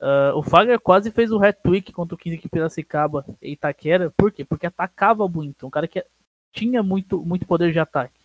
[0.00, 4.12] Uh, o Fagner quase fez o hat-trick contra o 15 de Piracicaba e Itaquera.
[4.16, 4.44] Por quê?
[4.44, 5.66] Porque atacava muito.
[5.66, 6.06] Um cara que
[6.52, 8.20] tinha muito, muito poder de ataque.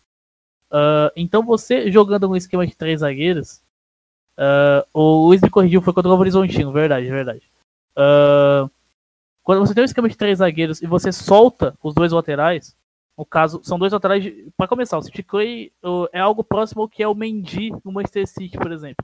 [0.72, 3.62] Uh, então você jogando um esquema de três zagueiros,
[4.38, 7.42] Uh, o Luiz me corrigiu, foi contra o Horizontino, verdade, verdade.
[7.94, 8.70] Uh,
[9.44, 12.76] quando você tem um esquema de três zagueiros e você solta os dois laterais,
[13.18, 14.32] no caso, são dois laterais.
[14.56, 15.72] Para começar, o City Clay
[16.12, 19.04] é algo próximo ao que é o Mendy no Manchester City, por exemplo.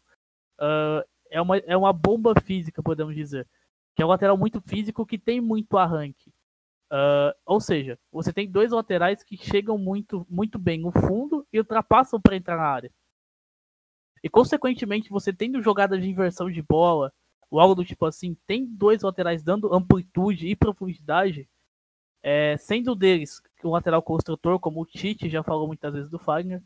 [1.32, 3.48] É, uma, é uma bomba física, podemos dizer.
[3.96, 6.32] Que é um lateral muito físico que tem muito arranque.
[6.94, 11.58] Uh, ou seja, você tem dois laterais que chegam muito, muito bem no fundo e
[11.58, 12.92] ultrapassam para entrar na área.
[14.24, 17.12] E consequentemente, você tendo jogadas de inversão de bola,
[17.50, 21.50] ou algo do tipo assim, tem dois laterais dando amplitude e profundidade,
[22.22, 26.62] é, sendo deles um lateral construtor, como o Tite já falou muitas vezes do Fagner,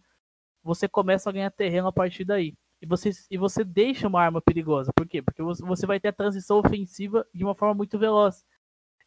[0.61, 2.53] você começa a ganhar terreno a partir daí.
[2.81, 4.91] E você, e você deixa uma arma perigosa.
[4.93, 5.21] Por quê?
[5.21, 8.45] Porque você vai ter a transição ofensiva de uma forma muito veloz.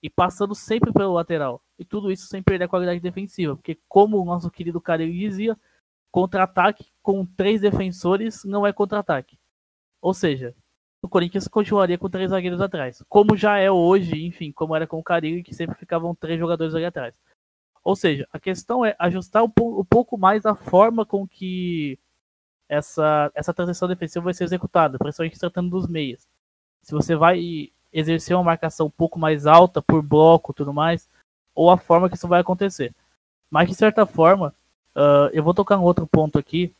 [0.02, 1.62] E passando sempre pelo lateral.
[1.78, 3.54] E tudo isso sem perder a qualidade defensiva.
[3.54, 5.56] Porque, como o nosso querido Carille dizia,
[6.10, 9.38] contra-ataque com três defensores não é contra-ataque.
[10.00, 10.54] Ou seja,
[11.02, 13.02] o Corinthians continuaria com três zagueiros atrás.
[13.08, 16.74] Como já é hoje, enfim, como era com o Carilli, que sempre ficavam três jogadores
[16.74, 17.14] ali atrás.
[17.82, 21.98] Ou seja, a questão é ajustar um, um pouco mais a forma com que
[22.68, 26.28] essa, essa transição defensiva vai ser executada, principalmente tratando dos meias.
[26.82, 31.06] Se você vai exercer uma marcação um pouco mais alta por bloco tudo mais,
[31.54, 32.92] ou a forma que isso vai acontecer.
[33.50, 34.54] Mas de certa forma,
[34.94, 36.72] Uh, eu vou tocar um outro ponto aqui,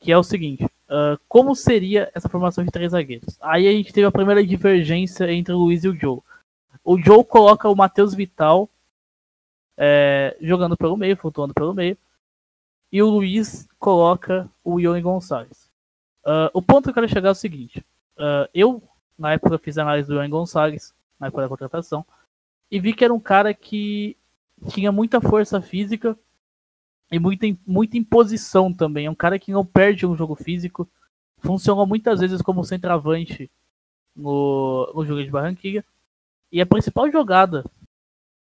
[0.00, 3.36] que é o seguinte: uh, como seria essa formação de três zagueiros?
[3.40, 6.20] Aí a gente teve a primeira divergência entre o Luiz e o Joe.
[6.84, 8.68] O Joe coloca o Matheus Vital
[9.76, 11.96] é, jogando pelo meio, flutuando pelo meio,
[12.90, 15.68] e o Luiz coloca o Ione Gonçalves.
[16.24, 17.82] Uh, o ponto que eu quero chegar é o seguinte:
[18.52, 18.82] eu,
[19.18, 22.06] na época, fiz a análise do Ione Gonçalves, na época da contratação,
[22.70, 24.16] e vi que era um cara que
[24.68, 26.16] tinha muita força física
[27.10, 29.06] e muita, muita imposição também.
[29.06, 30.88] É um cara que não perde um jogo físico.
[31.38, 33.50] Funcionou muitas vezes como centroavante
[34.14, 35.84] no, no jogo de Barranquilla.
[36.52, 37.64] E a principal jogada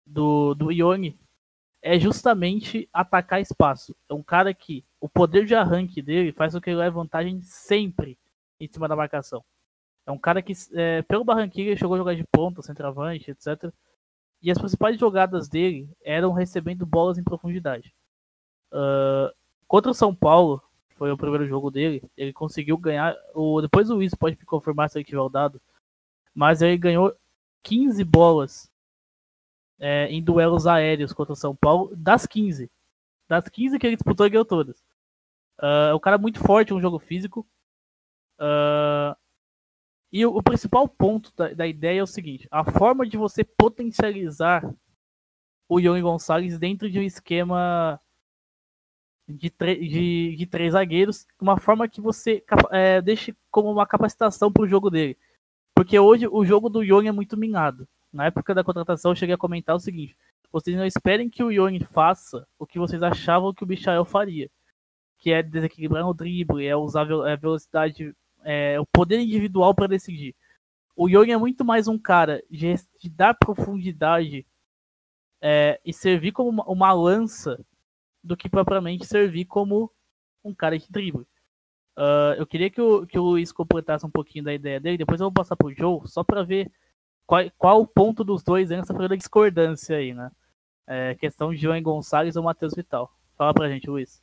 [0.06, 1.18] do, do Ione
[1.82, 3.96] é justamente atacar espaço.
[4.08, 7.42] É um cara que o poder de arranque dele faz com que ele leve vantagem
[7.42, 8.18] sempre
[8.60, 9.44] em cima da marcação.
[10.06, 13.72] É um cara que, é, pelo Barranquilla, chegou a jogar de ponta, centroavante, etc.
[14.42, 17.96] E as principais jogadas dele eram recebendo bolas em profundidade.
[18.72, 19.34] Uh,
[19.68, 20.62] contra o São Paulo,
[20.96, 23.16] foi o primeiro jogo dele, ele conseguiu ganhar.
[23.34, 25.62] O, depois o Luiz pode confirmar se ele tiver o dado.
[26.34, 27.16] Mas ele ganhou
[27.64, 28.72] 15 bolas
[29.80, 32.70] é, em duelos aéreos contra o São Paulo, das 15.
[33.28, 34.78] Das 15 que ele disputou, ele ganhou todas.
[35.60, 37.48] Uh, é um cara muito forte, um jogo físico.
[38.40, 39.16] Uh,
[40.14, 43.44] e o, o, principal ponto da, da, ideia é o seguinte: a forma de você
[43.44, 44.64] potencializar
[45.68, 48.00] o Ione Gonçalves dentro de um esquema
[49.28, 54.62] de, de, de três zagueiros, uma forma que você é, deixe como uma capacitação para
[54.62, 55.18] o jogo dele.
[55.76, 57.88] Porque hoje o jogo do Young é muito minado.
[58.12, 60.16] Na época da contratação eu cheguei a comentar o seguinte:
[60.52, 64.48] vocês não esperem que o Young faça o que vocês achavam que o Michael faria,
[65.18, 70.36] que é desequilibrar o drible, é usar a velocidade é, o poder individual para decidir.
[70.96, 74.46] O Young é muito mais um cara de, de dar profundidade
[75.42, 77.60] é, e servir como uma, uma, lança
[78.24, 79.92] do que propriamente servir como
[80.44, 81.28] um cara de drible.
[81.98, 85.20] Uh, eu queria que o, que o Luiz completasse um pouquinho da ideia dele, depois
[85.20, 86.72] eu vou passar pro Joe, só para ver
[87.26, 90.32] qual, qual o ponto dos dois nessa primeira discordância aí, né?
[90.88, 93.12] É, questão de João Gonçalves ou Matheus Vital.
[93.38, 94.23] Fala pra gente, Luiz.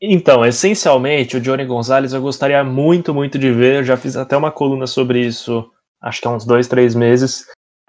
[0.00, 3.76] Então, essencialmente, o Johnny Gonzalez eu gostaria muito, muito de ver.
[3.76, 5.68] Eu já fiz até uma coluna sobre isso,
[6.00, 7.46] acho que há uns dois, três meses.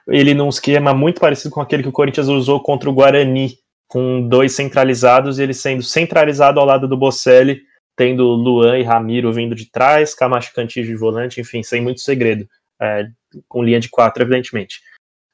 [0.08, 4.28] Ele num esquema muito parecido com aquele que o Corinthians usou contra o Guarani, com
[4.28, 7.62] dois centralizados, e ele sendo centralizado ao lado do Bocelli,
[7.96, 12.48] tendo Luan e Ramiro vindo de trás, Camacho Cantillo de volante, enfim, sem muito segredo.
[12.82, 13.08] É,
[13.48, 14.80] com linha de quatro, evidentemente.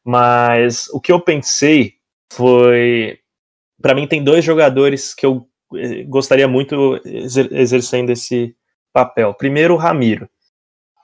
[0.03, 1.93] Mas o que eu pensei
[2.33, 3.19] foi.
[3.81, 5.47] Para mim, tem dois jogadores que eu
[6.07, 8.55] gostaria muito exer exercendo esse
[8.93, 9.33] papel.
[9.33, 10.29] Primeiro, o Ramiro.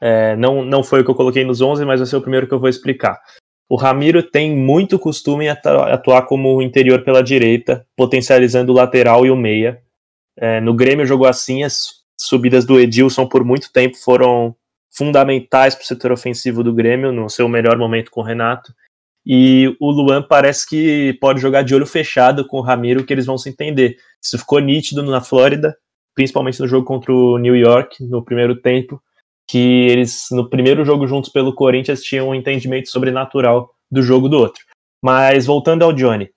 [0.02, 2.48] É, não, não foi o que eu coloquei nos 11, mas vai ser o primeiro
[2.48, 3.20] que eu vou explicar.
[3.70, 9.32] O Ramiro tem muito costume em atuar como interior pela direita, potencializando o lateral e
[9.32, 9.82] o meia.
[10.38, 14.56] É, no Grêmio jogou assim, as subidas do Edilson por muito tempo foram
[14.94, 18.74] fundamentais para o setor ofensivo do Grêmio, no seu melhor momento com o Renato.
[19.26, 23.26] E o Luan parece que pode jogar de olho fechado com o Ramiro, que eles
[23.26, 23.98] vão se entender.
[24.22, 25.76] Isso ficou nítido na Flórida,
[26.16, 29.02] principalmente no jogo contra o New York, no primeiro tempo,
[29.48, 34.38] que eles, no primeiro jogo juntos pelo Corinthians, tinham um entendimento sobrenatural do jogo do
[34.38, 34.64] outro.
[35.04, 36.30] Mas voltando ao Johnny,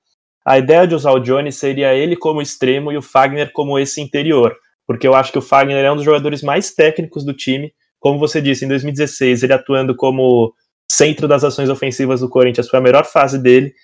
[0.47, 4.01] a ideia de usar o Johnny seria ele como extremo e o Fagner como esse
[4.01, 4.55] interior,
[4.87, 7.73] porque eu acho que o Fagner é um dos jogadores mais técnicos do time.
[7.99, 10.53] Como você disse, em 2016, ele atuando como
[10.97, 13.75] centro das ações ofensivas do Corinthians foi a melhor fase dele.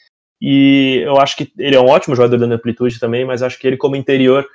[0.41, 3.67] E eu acho que ele é um ótimo jogador da amplitude também, mas acho que
[3.67, 4.47] ele, como interior,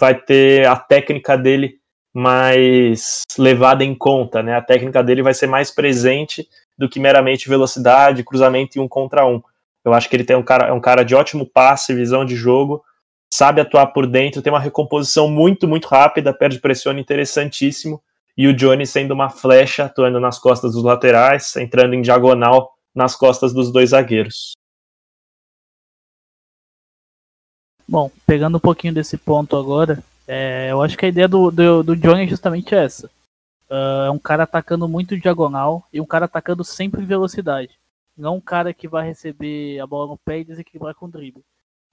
[0.00, 1.80] vai ter a técnica dele
[2.14, 4.54] mais levada em conta, né?
[4.54, 6.46] A técnica dele vai ser mais presente
[6.78, 9.42] do que meramente velocidade, cruzamento e um contra um.
[9.84, 12.36] Eu acho que ele tem um cara, é um cara de ótimo passe, visão de
[12.36, 12.84] jogo,
[13.32, 18.00] sabe atuar por dentro, tem uma recomposição muito, muito rápida, perde pressão interessantíssimo
[18.36, 23.14] e o Johnny sendo uma flecha, atuando nas costas dos laterais, entrando em diagonal nas
[23.16, 24.52] costas dos dois zagueiros.
[27.88, 31.82] Bom, pegando um pouquinho desse ponto agora, é, eu acho que a ideia do, do,
[31.82, 33.10] do Johnny é justamente essa.
[33.68, 37.78] Uh, é um cara atacando muito diagonal e um cara atacando sempre em velocidade.
[38.16, 41.44] Não um cara que vai receber a bola no pé e desequilibrar com drible.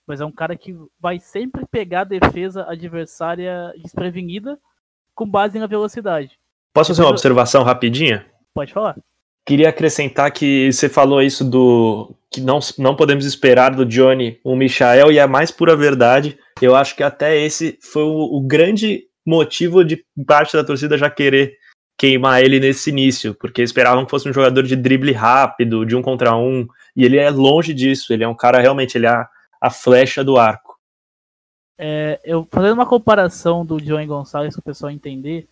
[0.06, 4.60] Mas é um cara que vai sempre pegar a defesa adversária desprevenida
[5.20, 6.40] com base na velocidade.
[6.74, 8.26] Posso fazer uma observação rapidinha?
[8.56, 8.96] Pode falar.
[9.46, 14.56] Queria acrescentar que você falou isso do que não, não podemos esperar do Johnny um
[14.56, 16.40] Michael e é a mais pura verdade.
[16.62, 21.10] Eu acho que até esse foi o, o grande motivo de parte da torcida já
[21.10, 21.58] querer
[21.98, 26.02] queimar ele nesse início, porque esperavam que fosse um jogador de drible rápido, de um
[26.02, 29.28] contra um, e ele é longe disso, ele é um cara realmente, ele é a,
[29.62, 30.69] a flecha do arco.
[31.82, 35.48] É, eu fazendo uma comparação do Joey Gonçalves para o pessoal entender,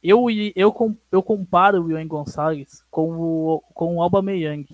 [0.00, 0.72] eu, eu,
[1.10, 4.64] eu comparo o Joey Gonçalves com o, com o Alba Meyang.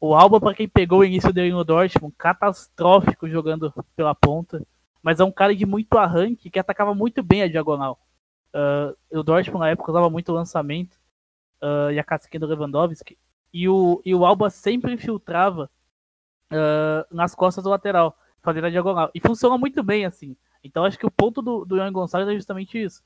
[0.00, 4.60] O Alba, para quem pegou o início dele no Dortmund, catastrófico jogando pela ponta,
[5.00, 8.00] mas é um cara de muito arranque que atacava muito bem a diagonal.
[8.52, 10.94] Uh, o Dortmund na época usava muito lançamento
[11.62, 13.16] uh, e a casquinha do Lewandowski,
[13.52, 15.70] e o, e o Alba sempre infiltrava
[16.52, 19.10] uh, nas costas do lateral fazer a diagonal.
[19.14, 20.36] E funciona muito bem assim.
[20.62, 23.02] Então acho que o ponto do, do Ian Gonçalves é justamente isso.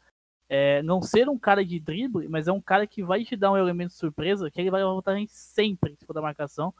[0.48, 3.52] É não ser um cara de drible, mas é um cara que vai te dar
[3.52, 6.72] um elemento de surpresa que ele vai voltar sempre se for da marcação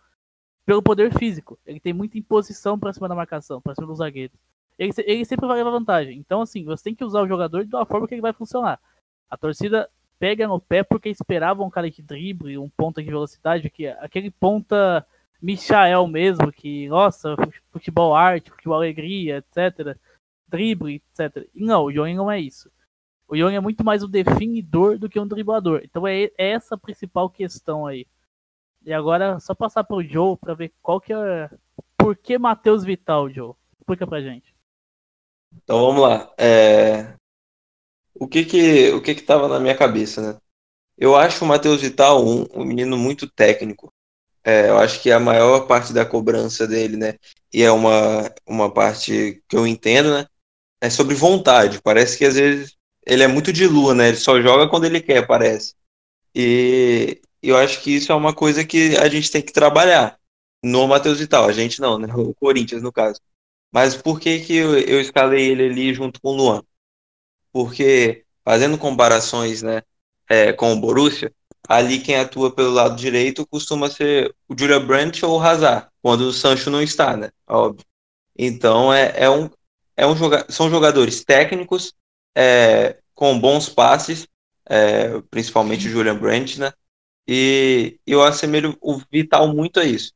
[0.64, 1.58] pelo poder físico.
[1.66, 4.36] Ele tem muita imposição para cima da marcação, para cima dos zagueiros.
[4.78, 6.18] Ele, ele sempre vai levar vantagem.
[6.18, 8.80] Então, assim, você tem que usar o jogador de uma forma que ele vai funcionar.
[9.28, 13.70] A torcida pega no pé porque esperava um cara de drible, um ponta de velocidade,
[13.70, 15.06] que aquele ponta
[15.40, 17.36] Michael mesmo, que, nossa,
[17.70, 19.96] futebol arte, futebol alegria, etc.
[20.48, 21.48] Drible, etc.
[21.54, 22.70] E não, o Johnny não é isso.
[23.28, 25.82] O Johnny é muito mais um definidor do que um driblador.
[25.84, 28.06] Então é, é essa a principal questão aí.
[28.84, 31.50] E agora, só passar pro Joe para ver qual que é.
[31.96, 33.54] Por que Matheus Vital, Joe?
[33.78, 34.54] Explica pra gente.
[35.52, 36.32] Então vamos lá.
[36.38, 37.14] É...
[38.14, 40.40] O que que o que que tava na minha cabeça, né?
[40.96, 43.92] Eu acho o Matheus Vital um, um menino muito técnico.
[44.48, 47.18] É, eu acho que a maior parte da cobrança dele, né,
[47.52, 50.26] e é uma, uma parte que eu entendo, né,
[50.80, 51.82] é sobre vontade.
[51.82, 52.74] Parece que às vezes
[53.06, 55.74] ele é muito de lua, né, ele só joga quando ele quer, parece.
[56.34, 60.18] E eu acho que isso é uma coisa que a gente tem que trabalhar
[60.64, 61.46] no Matheus Vital.
[61.46, 63.20] A gente não, né, o Corinthians no caso.
[63.70, 66.62] Mas por que, que eu, eu escalei ele ali junto com o Luan?
[67.52, 69.82] Porque, fazendo comparações, né,
[70.26, 71.30] é, com o Borussia,
[71.68, 76.22] ali quem atua pelo lado direito costuma ser o Julian Brandt ou o Hazard, quando
[76.22, 77.30] o Sancho não está, né?
[77.46, 77.84] Óbvio.
[78.36, 79.50] Então é, é um,
[79.96, 81.92] é um joga são jogadores técnicos
[82.34, 84.26] é, com bons passes,
[84.68, 86.72] é, principalmente o Julian Brandt, né?
[87.26, 90.12] E eu assemelho o Vital muito a isso.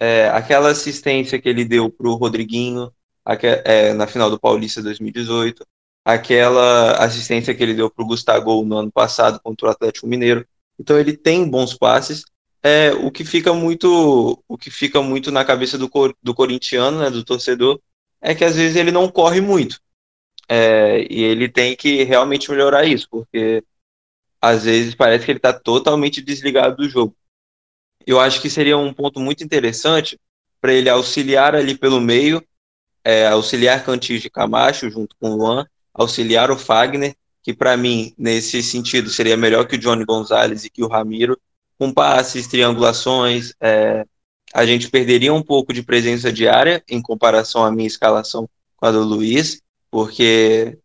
[0.00, 2.90] É, aquela assistência que ele deu para o Rodriguinho
[3.64, 5.66] é, na final do Paulista 2018,
[6.04, 10.46] aquela assistência que ele deu para o Gustavo no ano passado contra o Atlético Mineiro.
[10.78, 12.24] Então ele tem bons passes.
[12.62, 15.90] É, o que fica muito o que fica muito na cabeça do,
[16.22, 17.80] do corintiano, né, do torcedor,
[18.20, 19.80] é que às vezes ele não corre muito.
[20.48, 23.62] É, e ele tem que realmente melhorar isso, porque
[24.40, 27.16] às vezes parece que ele está totalmente desligado do jogo.
[28.06, 30.18] Eu acho que seria um ponto muito interessante
[30.60, 32.42] para ele auxiliar ali pelo meio,
[33.02, 37.14] é, auxiliar Cantillo de Camacho junto com o Luan, auxiliar o Fagner,
[37.44, 41.38] que para mim, nesse sentido, seria melhor que o Johnny Gonzalez e que o Ramiro,
[41.78, 43.52] com passes, triangulações.
[43.60, 44.06] É,
[44.54, 48.90] a gente perderia um pouco de presença diária em comparação à minha escalação com a
[48.90, 50.78] do Luiz, porque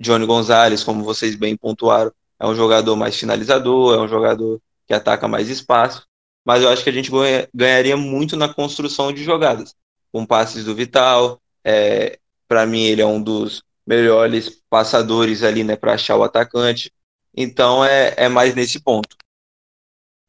[0.00, 2.10] Johnny Gonzalez, como vocês bem pontuaram,
[2.40, 6.06] é um jogador mais finalizador, é um jogador que ataca mais espaço,
[6.44, 7.10] mas eu acho que a gente
[7.52, 9.74] ganharia muito na construção de jogadas,
[10.10, 11.40] com passes do Vital.
[11.62, 16.92] É, para mim, ele é um dos melhores passadores ali, né, para achar o atacante.
[17.34, 19.16] Então é, é mais nesse ponto.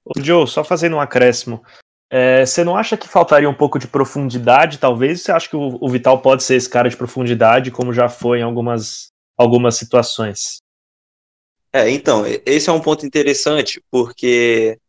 [0.05, 1.64] Ô Joe, só fazendo um acréscimo.
[2.10, 5.22] É, você não acha que faltaria um pouco de profundidade, talvez?
[5.22, 8.39] Você acha que o, o, Vital pode ser esse cara de profundidade, como já foi
[8.39, 10.62] em algumas, algumas situações?
[11.74, 14.80] É, então, esse é um ponto interessante, porque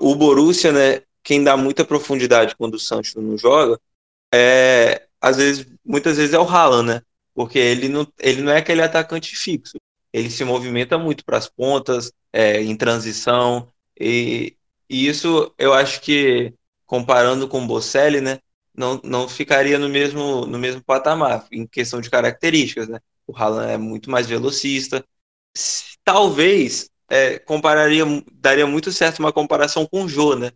[0.00, 3.78] o Borussia, né, quem dá muita profundidade quando o Sancho não joga,
[4.32, 7.02] é, às vezes, muitas vezes é o Haaland, né?
[7.34, 9.78] Porque ele não, ele não é aquele atacante fixo.
[10.12, 13.68] Ele se movimenta muito para as pontas, é, em transição,
[13.98, 14.56] e,
[14.88, 16.52] e, isso eu acho que,
[16.86, 18.40] comparando com o Bocelli, né,
[18.74, 22.88] não, não ficaria no mesmo, no mesmo patamar, em questão de características.
[22.88, 23.00] Né?
[23.26, 25.04] O Haaland é muito mais velocista.
[26.04, 30.50] Talvez é, compararia, daria muito certo uma comparação com o Jô, né?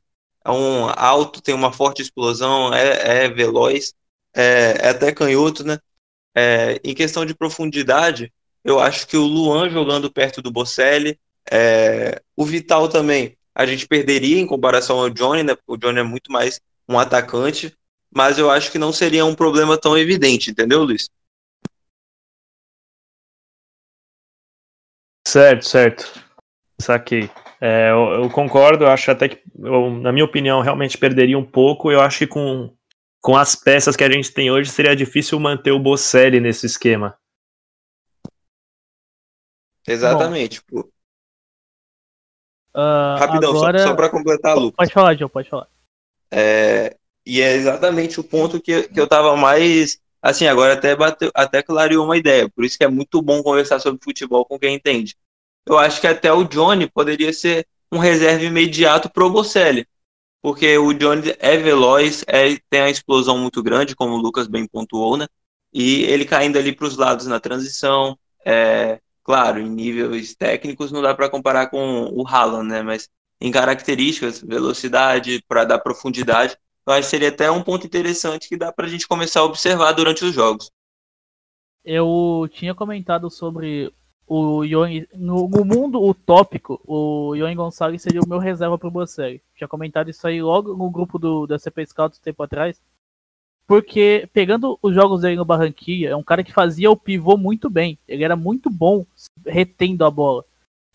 [0.45, 3.95] É um alto, tem uma forte explosão, é, é veloz,
[4.35, 5.79] é, é, até canhoto, né?
[6.35, 8.33] É, em questão de profundidade,
[8.65, 11.19] eu acho que o Luan jogando perto do Bocelli,
[11.51, 15.57] é, o Vital também, a gente perderia em comparação ao Johnny, né?
[15.67, 17.75] O Johnny é muito mais um atacante,
[18.15, 21.09] mas eu acho que não seria um problema tão evidente, entendeu, Luiz?
[25.27, 26.25] Certo, certo.
[26.81, 27.29] Saquei.
[27.61, 31.45] É, eu, eu, concordo, eu acho até que, eu, na minha opinião, realmente perderia um
[31.45, 31.91] pouco.
[31.91, 32.73] Eu acho que com,
[33.21, 37.19] com as peças que a gente tem hoje, seria difícil manter o Bocelli nesse esquema.
[39.87, 40.63] Exatamente.
[40.71, 40.81] Bom,
[42.75, 43.79] uh, Rapidão, agora...
[43.79, 44.77] só, só para completar, Lucas.
[44.77, 45.69] Pode falar, João, pode falar.
[46.31, 49.99] É, e é exatamente o ponto que, que eu estava mais.
[50.21, 52.49] Assim, agora até, bateu, até clareou uma ideia.
[52.49, 55.17] Por isso que é muito bom conversar sobre futebol com quem entende
[55.69, 59.87] eu acho que até o Johnny poderia ser um reserva imediato para o Bocelli.
[60.43, 64.67] Porque o Johnny é veloz, é, tem a explosão muito grande, como o Lucas bem
[64.67, 65.27] pontuou, né?
[65.73, 71.03] E ele caindo ali para os lados na transição, é, claro, em níveis técnicos não
[71.03, 72.83] dá para comparar com o Haaland, né?
[72.83, 73.09] Mas
[73.41, 78.57] em características, velocidade, para dar profundidade, eu acho que seria até um ponto interessante que
[78.57, 80.71] dá para a gente começar a observar durante os jogos.
[81.85, 83.93] Eu tinha comentado sobre
[84.29, 89.43] o Ion, no, no, mundo utópico, o Ion Gonçalves seria o meu reserva pro Bocelli.
[89.57, 92.81] Tinha comentado isso aí logo no grupo do, da CP Scout tempo atrás.
[93.67, 97.69] Porque, pegando os jogos dele no Barranquilla, é um cara que fazia o pivô muito
[97.69, 97.99] bem.
[98.07, 99.05] Ele era muito bom
[99.47, 100.45] retendo a bola.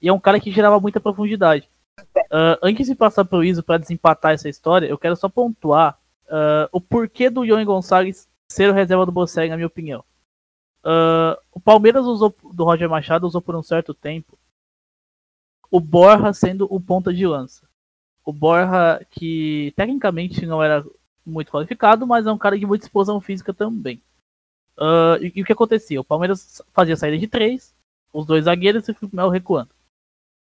[0.02, 1.68] E é um cara que gerava muita profundidade.
[2.00, 6.68] Uh, antes de passar pro Iso para desempatar essa história, eu quero só pontuar uh,
[6.72, 10.04] o porquê do Ion Gonçalves ser o reserva do Bocelli, na minha opinião.
[10.84, 14.38] Uh, o Palmeiras usou do Roger Machado usou por um certo tempo
[15.72, 17.68] o Borja sendo o ponta de lança.
[18.24, 20.86] O Borja que tecnicamente não era
[21.26, 24.00] muito qualificado, mas é um cara de muita explosão física também.
[24.78, 26.00] Uh, e, e, o que acontecia?
[26.00, 27.74] O Palmeiras fazia saída de três,
[28.14, 29.72] os dois zagueiros e o Felipe Melo recuando.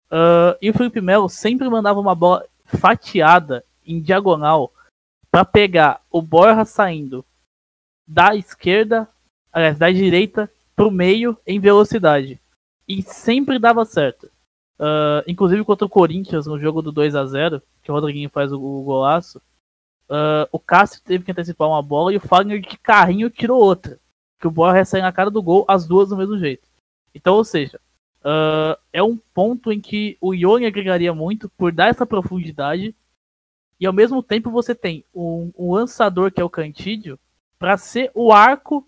[0.07, 4.73] Uh, e o Felipe Melo sempre mandava uma bola fatiada em diagonal
[5.31, 7.23] para pegar o Borja saindo
[8.07, 9.07] da esquerda
[9.53, 12.41] aliás, da direita pro meio em velocidade.
[12.87, 14.31] E sempre dava certo.
[14.79, 18.53] Uh, inclusive contra o Corinthians, no jogo do 2 a 0 que o Rodriguinho faz
[18.53, 19.39] o, o golaço,
[20.09, 23.99] uh, o Cássio teve que antecipar uma bola e o Fagner de carrinho tirou outra.
[24.41, 26.63] Que o bola recebe na cara do gol, as duas do mesmo jeito.
[27.13, 27.81] Então, ou seja,
[28.21, 32.95] uh, é um ponto em que o Ione agregaria muito por dar essa profundidade
[33.81, 37.19] e ao mesmo tempo você tem um, um lançador que é o Cantídio
[37.59, 38.88] para ser o arco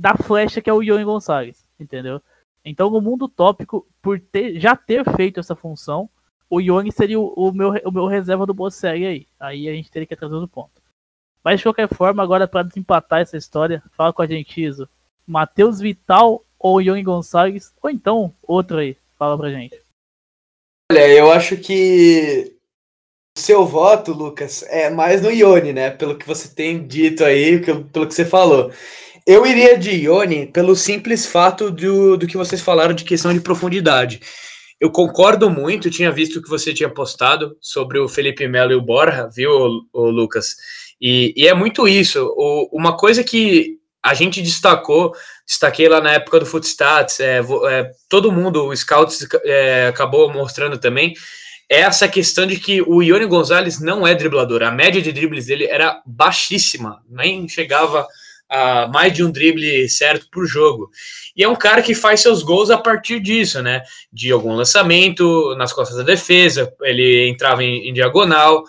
[0.00, 2.22] da flecha que é o Ione Gonçalves, entendeu?
[2.64, 6.08] Então no mundo tópico, por ter, já ter feito essa função,
[6.48, 9.26] o Ione seria o, o, meu, o meu reserva do Bosseg aí.
[9.38, 10.80] Aí a gente teria que trazer o ponto.
[11.44, 14.88] Mas de qualquer forma, agora para desempatar essa história, fala com a gente, Iso.
[15.26, 18.96] Matheus Vital ou Ione Gonçalves, ou então outro aí.
[19.18, 19.78] Fala pra gente.
[20.90, 22.56] Olha, eu acho que
[23.36, 25.90] o seu voto, Lucas, é mais no Ione, né?
[25.90, 27.60] Pelo que você tem dito aí,
[27.92, 28.72] pelo que você falou.
[29.26, 33.40] Eu iria de Ione pelo simples fato do, do que vocês falaram de questão de
[33.40, 34.20] profundidade.
[34.80, 38.80] Eu concordo muito, tinha visto que você tinha postado sobre o Felipe Melo e o
[38.80, 39.50] Borja, viu,
[39.92, 40.56] o, Lucas?
[41.00, 42.32] E, e, é muito isso.
[42.36, 45.12] O, uma coisa que a gente destacou,
[45.46, 50.78] destaquei lá na época do Footstats, é, é, todo mundo, o Scouts é, acabou mostrando
[50.78, 51.12] também,
[51.70, 54.62] é essa questão de que o Ione Gonzalez não é driblador.
[54.62, 58.08] A média de dribles dele era baixíssima, nem chegava
[58.92, 60.90] mais de um drible certo por jogo.
[61.36, 63.82] E é um cara que faz seus gols a partir disso, né?
[64.12, 68.64] De algum lançamento nas costas da defesa, ele entrava em, em diagonal.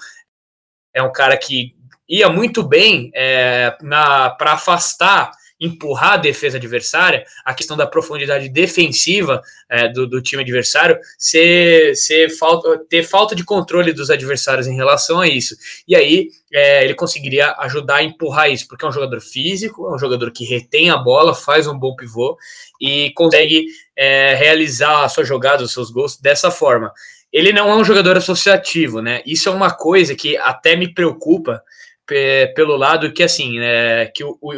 [0.93, 1.73] É um cara que
[2.07, 5.32] ia muito bem é, para afastar
[5.62, 11.95] empurrar a defesa adversária, a questão da profundidade defensiva é, do, do, time adversário, ser,
[11.95, 15.55] ser falta, ter falta de controle dos adversários em relação a isso.
[15.88, 19.93] E aí é, ele conseguiria ajudar a empurrar isso, porque é um jogador físico, é
[19.93, 22.36] um jogador que retém a bola, faz um bom pivô
[22.82, 26.91] e consegue é, realizar a sua jogada, os seus gols dessa forma.
[27.32, 29.22] Ele não é um jogador associativo, né?
[29.26, 31.64] Isso é uma coisa que até me preocupa
[32.55, 34.51] pelo lado que assim, é, que o, o,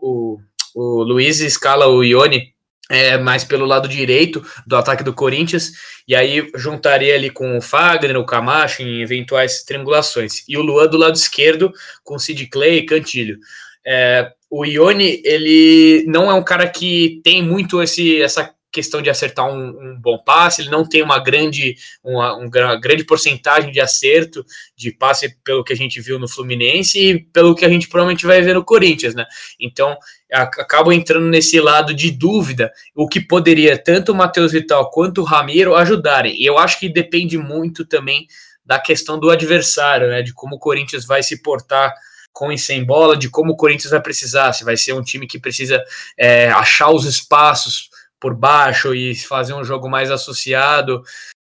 [0.00, 0.40] o,
[0.74, 2.54] o Luiz escala o Ione
[2.90, 5.70] é, mais pelo lado direito do ataque do Corinthians,
[6.08, 10.88] e aí juntaria ali com o Fagner, o Camacho em eventuais triangulações, e o Luan
[10.88, 13.38] do lado esquerdo com Sid Clay e Cantilho.
[13.86, 19.10] É, o Ione, ele não é um cara que tem muito esse, essa questão de
[19.10, 23.80] acertar um, um, bom passe, ele não tem uma grande, uma, uma, grande porcentagem de
[23.80, 24.44] acerto
[24.76, 28.26] de passe pelo que a gente viu no Fluminense e pelo que a gente provavelmente
[28.26, 29.26] vai ver no Corinthians, né?
[29.58, 29.96] Então
[30.32, 35.24] acabo entrando nesse lado de dúvida, o que poderia tanto o Matheus Vital quanto o
[35.24, 36.40] Ramiro ajudarem.
[36.40, 38.28] E eu acho que depende muito também
[38.64, 40.22] da questão do adversário, né?
[40.22, 41.92] De como o Corinthians vai se portar
[42.32, 45.26] com e sem bola, de como o Corinthians vai precisar, se vai ser um time
[45.26, 45.82] que precisa
[46.16, 47.89] é, achar os espaços
[48.20, 51.02] por baixo e fazer um jogo mais associado.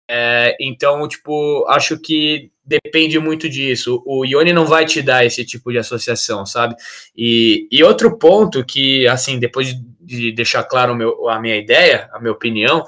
[0.10, 4.04] É, então, tipo, acho que depende muito disso.
[4.06, 6.76] O Ione não vai te dar esse tipo de associação, sabe?
[7.16, 12.10] E, e outro ponto que, assim, depois de, de deixar claro meu, a minha ideia,
[12.14, 12.86] a minha opinião,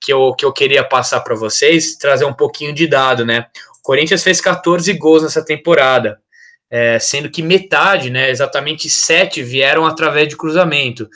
[0.00, 3.46] que eu, que eu queria passar para vocês, trazer um pouquinho de dado, né?
[3.78, 6.20] O Corinthians fez 14 gols nessa temporada,
[6.70, 11.08] é, sendo que metade, né, exatamente sete, vieram através de cruzamento.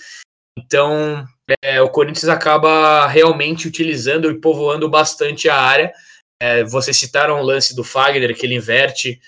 [0.59, 1.25] Então,
[1.63, 5.93] é, o Corinthians acaba realmente utilizando e povoando bastante a área.
[6.41, 9.21] É, vocês citaram o lance do Fagner, que ele inverte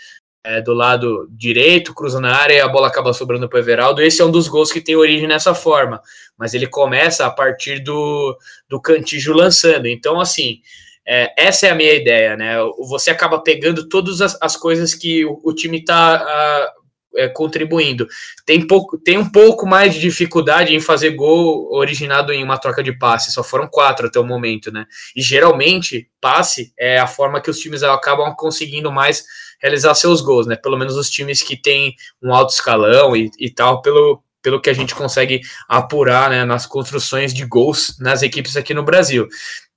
[0.44, 4.02] é, do lado direito, cruza na área e a bola acaba sobrando para o Everaldo.
[4.02, 6.00] Esse é um dos gols que tem origem nessa forma,
[6.36, 8.36] mas ele começa a partir do,
[8.68, 8.80] do
[9.28, 9.86] lançando.
[9.86, 10.60] Então, assim,
[11.06, 12.56] é, essa é a minha ideia, né?
[12.88, 16.72] Você acaba pegando todas as, as coisas que o, o time está
[17.16, 18.06] é, contribuindo.
[18.44, 22.82] Tem, pouco, tem um pouco mais de dificuldade em fazer gol originado em uma troca
[22.82, 24.86] de passe, só foram quatro até o momento, né?
[25.14, 29.24] E geralmente, passe é a forma que os times acabam conseguindo mais
[29.60, 30.56] realizar seus gols, né?
[30.56, 34.68] Pelo menos os times que têm um alto escalão e, e tal, pelo, pelo que
[34.68, 39.28] a gente consegue apurar né, nas construções de gols nas equipes aqui no Brasil.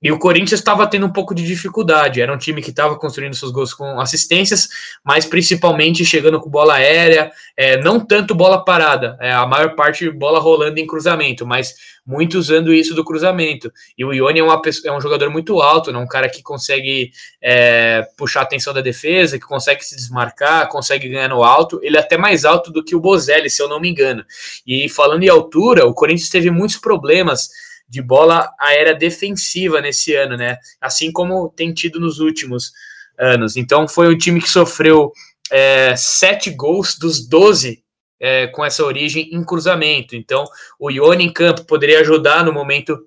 [0.06, 2.22] E o Corinthians estava tendo um pouco de dificuldade.
[2.22, 4.68] Era um time que estava construindo seus gols com assistências,
[5.02, 10.08] mas principalmente chegando com bola aérea, é, não tanto bola parada, é, a maior parte
[10.08, 11.74] bola rolando em cruzamento, mas
[12.06, 13.72] muito usando isso do cruzamento.
[13.98, 17.10] E o Ione é, uma, é um jogador muito alto, né, um cara que consegue
[17.42, 21.80] é, puxar a atenção da defesa, que consegue se desmarcar, consegue ganhar no alto.
[21.82, 24.24] Ele é até mais alto do que o Bozelli, se eu não me engano.
[24.64, 27.50] E falando em altura, o Corinthians teve muitos problemas
[27.88, 30.58] de bola aérea defensiva nesse ano, né?
[30.80, 32.72] Assim como tem tido nos últimos
[33.18, 33.56] anos.
[33.56, 35.12] Então foi um time que sofreu
[35.50, 37.82] é, sete gols dos 12
[38.18, 40.16] é, com essa origem em cruzamento.
[40.16, 40.44] Então
[40.78, 42.98] o Ione em campo poderia ajudar no momento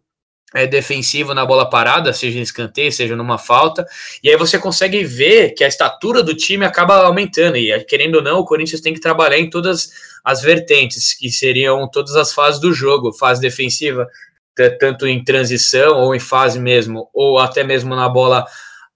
[0.54, 3.86] é, defensivo na bola parada, seja em escanteio, seja numa falta,
[4.24, 8.24] e aí você consegue ver que a estatura do time acaba aumentando, e querendo ou
[8.24, 9.92] não, o Corinthians tem que trabalhar em todas
[10.24, 14.08] as vertentes, que seriam todas as fases do jogo, fase defensiva,
[14.68, 18.46] tanto em transição ou em fase mesmo, ou até mesmo na bola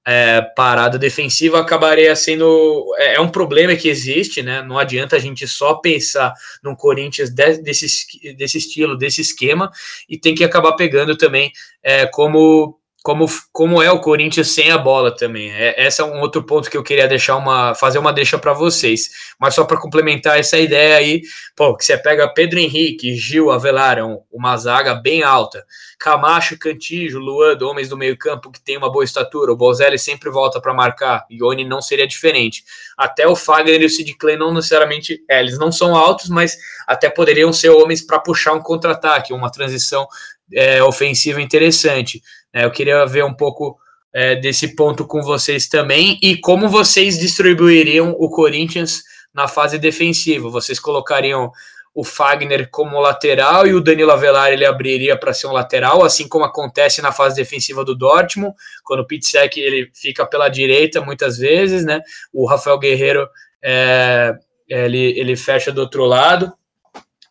[0.06, 2.94] é, parada defensiva, acabaria sendo.
[2.98, 4.62] É, é, um problema que existe, né?
[4.62, 7.88] Não adianta a gente só pensar num Corinthians de, desse,
[8.36, 9.72] desse estilo, desse esquema,
[10.10, 11.52] e tem que acabar pegando também
[11.82, 15.52] é, como como, como é o Corinthians sem a bola também.
[15.52, 18.54] É, esse é um outro ponto que eu queria deixar uma fazer uma deixa para
[18.54, 19.10] vocês.
[19.38, 21.22] Mas só para complementar essa ideia aí,
[21.54, 23.98] pô, que você pega Pedro Henrique, Gil, Avelar,
[24.32, 25.66] uma zaga bem alta.
[26.00, 29.52] Camacho, Cantijo, Luan, homens do meio-campo que tem uma boa estatura.
[29.52, 31.26] O Bozelli sempre volta para marcar.
[31.30, 32.64] Ione não seria diferente.
[32.98, 36.58] Até o Fagner e o Sid Clay não necessariamente, é, eles não são altos, mas
[36.88, 40.08] até poderiam ser homens para puxar um contra-ataque, uma transição
[40.54, 42.22] é, ofensiva interessante.
[42.54, 43.78] É, eu queria ver um pouco
[44.14, 49.02] é, desse ponto com vocês também e como vocês distribuiriam o Corinthians
[49.34, 50.50] na fase defensiva.
[50.50, 51.52] Vocês colocariam
[51.96, 56.28] o Fagner como lateral e o Danilo Avelar ele abriria para ser um lateral, assim
[56.28, 61.38] como acontece na fase defensiva do Dortmund, quando o Pitsek ele fica pela direita muitas
[61.38, 62.02] vezes, né?
[62.32, 63.28] O Rafael Guerreiro
[63.64, 64.34] é,
[64.68, 66.52] ele, ele fecha do outro lado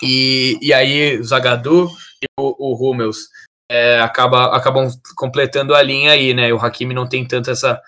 [0.03, 1.91] e, e aí o Zagadou
[2.23, 3.29] e o, o Hummels
[3.71, 6.53] é, acaba, acabam completando a linha aí, né?
[6.53, 7.81] O Hakimi não tem tanto essa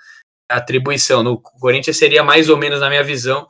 [0.48, 1.22] atribuição.
[1.22, 3.46] No Corinthians seria mais ou menos, na minha visão,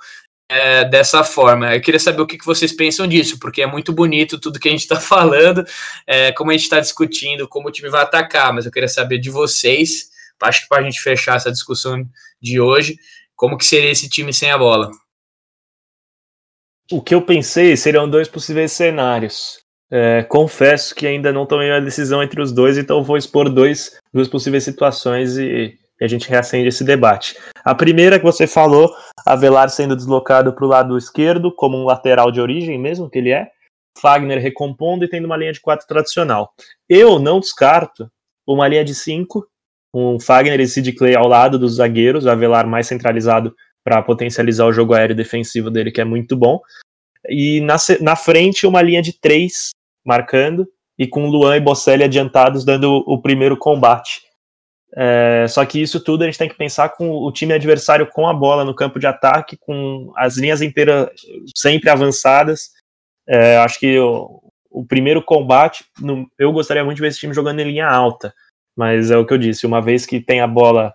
[0.49, 1.75] é, dessa forma.
[1.75, 4.69] Eu queria saber o que, que vocês pensam disso, porque é muito bonito tudo que
[4.69, 5.65] a gente está falando,
[6.07, 9.19] é, como a gente está discutindo, como o time vai atacar, mas eu queria saber
[9.19, 10.11] de vocês,
[10.43, 12.05] acho que para a gente fechar essa discussão
[12.41, 12.99] de hoje,
[13.35, 14.91] como que seria esse time sem a bola?
[16.93, 19.65] O que eu pensei seriam dois possíveis cenários.
[19.91, 23.99] É, confesso que ainda não tomei a decisão entre os dois, então vou expor dois,
[24.13, 27.37] duas possíveis situações e, e a gente reacende esse debate.
[27.65, 28.91] A primeira que você falou,
[29.25, 33.31] Avelar sendo deslocado para o lado esquerdo, como um lateral de origem mesmo, que ele
[33.31, 33.49] é,
[33.99, 36.53] Fagner recompondo e tendo uma linha de quatro tradicional.
[36.89, 38.11] Eu não descarto
[38.47, 39.47] uma linha de cinco,
[39.93, 43.55] com Fagner e Sid Clay ao lado dos zagueiros, Avelar mais centralizado
[43.85, 46.61] para potencializar o jogo aéreo defensivo dele, que é muito bom.
[47.29, 49.71] E na, na frente, uma linha de três
[50.05, 50.67] marcando,
[50.99, 54.23] e com Luan e Bocelli adiantados dando o, o primeiro combate.
[54.97, 58.29] É, só que isso tudo a gente tem que pensar com o time adversário com
[58.29, 61.09] a bola no campo de ataque, com as linhas inteiras
[61.57, 62.71] sempre avançadas.
[63.27, 67.35] É, acho que o, o primeiro combate, no, eu gostaria muito de ver esse time
[67.35, 68.33] jogando em linha alta,
[68.77, 70.95] mas é o que eu disse, uma vez que tem a bola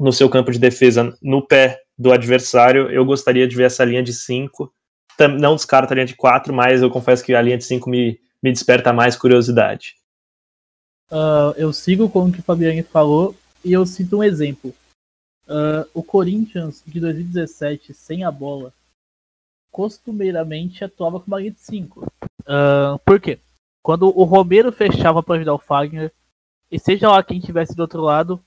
[0.00, 4.02] no seu campo de defesa no pé do adversário, eu gostaria de ver essa linha
[4.02, 4.72] de 5.
[5.38, 8.18] Não descarto a linha de 4, mas eu confesso que a linha de 5 me,
[8.42, 9.96] me desperta mais curiosidade.
[11.10, 14.74] Uh, eu sigo com o que o Fabiane falou e eu cito um exemplo.
[15.46, 18.72] Uh, o Corinthians de 2017, sem a bola,
[19.70, 22.00] costumeiramente atuava com uma linha de 5.
[22.00, 22.06] Uh,
[22.46, 23.38] ah, por quê?
[23.82, 26.10] Quando o Romero fechava para ajudar o Fagner,
[26.70, 28.40] e seja lá quem estivesse do outro lado,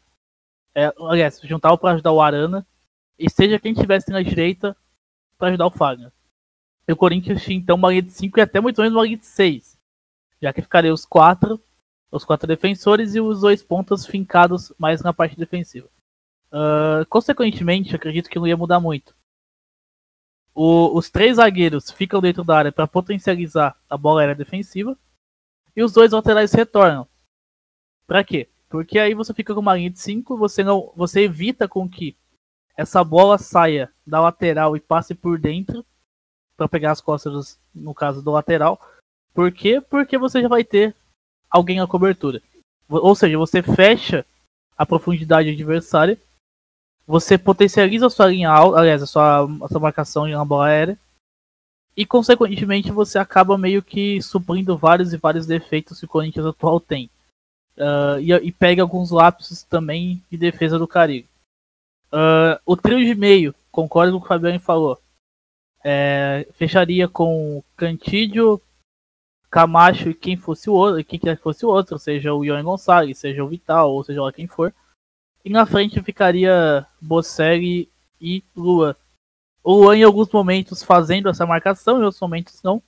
[0.75, 2.65] é, aliás, juntava para ajudar o Arana,
[3.17, 4.75] e seja quem estivesse na direita
[5.37, 6.11] para ajudar o Fagner.
[6.87, 9.17] E o Corinthians tinha então uma linha de 5 e até muito menos uma linha
[9.17, 9.77] de 6.
[10.41, 11.61] Já que ficaria os quatro,
[12.11, 15.87] os quatro defensores e os dois pontas fincados mais na parte defensiva.
[16.51, 19.15] Uh, consequentemente, acredito que não ia mudar muito.
[20.53, 24.97] O, os três zagueiros ficam dentro da área para potencializar a bola aérea defensiva.
[25.75, 27.07] E os dois laterais retornam.
[28.05, 28.47] Para quê?
[28.73, 32.17] Porque aí você fica com uma linha de 5, você não, você evita com que
[32.75, 35.85] essa bola saia da lateral e passe por dentro
[36.57, 38.81] para pegar as costas, no caso do lateral.
[39.31, 39.79] Por quê?
[39.79, 40.95] Porque você já vai ter
[41.51, 42.41] alguém na cobertura.
[42.89, 44.25] Ou seja, você fecha
[44.75, 46.17] a profundidade adversária,
[47.05, 50.97] você potencializa a sua linha alta, aliás, a sua, a sua marcação na bola aérea,
[51.95, 56.79] e consequentemente você acaba meio que suprindo vários e vários defeitos que o Corinthians atual
[56.79, 57.07] tem.
[57.77, 61.27] Uh, e, e, pega alguns lapsos também de defesa do Caribe.
[62.11, 64.99] Uh, o trio de meio, concordo com o que o Fabiano falou.
[65.83, 68.61] É, fecharia com Cantídio,
[69.49, 72.63] Camacho e quem fosse o outro, quem quer que fosse o outro, seja o Ion
[72.63, 74.73] Gonçalves, seja o Vital, ou seja lá quem for.
[75.43, 77.89] E na frente ficaria Bocelli
[78.21, 78.95] e Lua.
[79.63, 82.81] O Luan em alguns momentos fazendo essa marcação, em outros momentos não.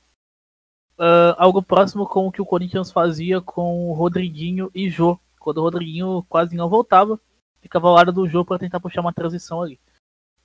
[0.97, 5.19] Uh, algo próximo com o que o Corinthians fazia com o Rodriguinho e Jô.
[5.39, 7.19] Quando o Rodriguinho quase não voltava,
[7.61, 9.79] ficava ao lado do jogo para tentar puxar uma transição ali.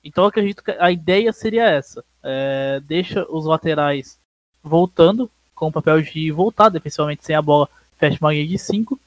[0.03, 4.19] Então eu acredito que a ideia seria essa: é, deixa os laterais
[4.63, 8.99] voltando com o papel de voltar defensivamente sem a bola, fecha uma linha de 5.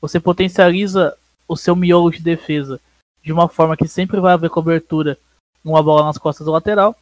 [0.00, 1.16] Você potencializa
[1.48, 2.80] o seu miolo de defesa
[3.22, 5.16] de uma forma que sempre vai haver cobertura
[5.64, 6.94] numa bola nas costas do lateral.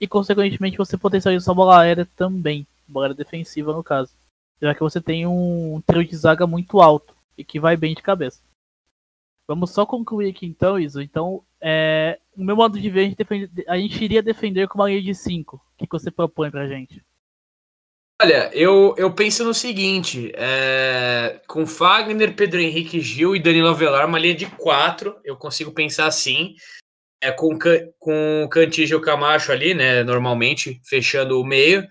[0.00, 4.12] E consequentemente você potencializa sua bola aérea também, bola defensiva no caso.
[4.60, 8.02] já que você tem um trio de zaga muito alto e que vai bem de
[8.02, 8.40] cabeça.
[9.46, 11.02] Vamos só concluir aqui então, Iso.
[11.02, 14.78] Então, é, no meu modo de ver, a gente, defende, a gente iria defender com
[14.78, 15.56] uma linha de 5.
[15.56, 17.02] O que, você propõe pra gente?
[18.22, 24.06] Olha, eu, eu penso no seguinte: é, com Fagner, Pedro Henrique Gil e Danilo Avelar,
[24.06, 26.54] uma linha de quatro, eu consigo pensar assim.
[27.22, 27.58] É, com,
[27.98, 30.02] com Cantígio Camacho ali, né?
[30.04, 31.86] Normalmente, fechando o meio.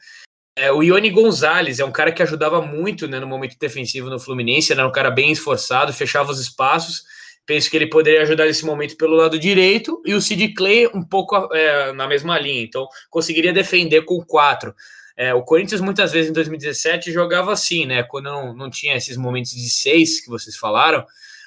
[0.56, 4.20] É, o Ione Gonzalez é um cara que ajudava muito né, no momento defensivo no
[4.20, 7.04] Fluminense, era um cara bem esforçado, fechava os espaços.
[7.46, 11.04] Penso que ele poderia ajudar nesse momento pelo lado direito, e o Sid Clay um
[11.04, 14.74] pouco é, na mesma linha, então conseguiria defender com quatro.
[15.18, 18.04] É, o Corinthians muitas vezes em 2017 jogava assim, né?
[18.04, 21.06] Quando não, não tinha esses momentos de seis que vocês falaram,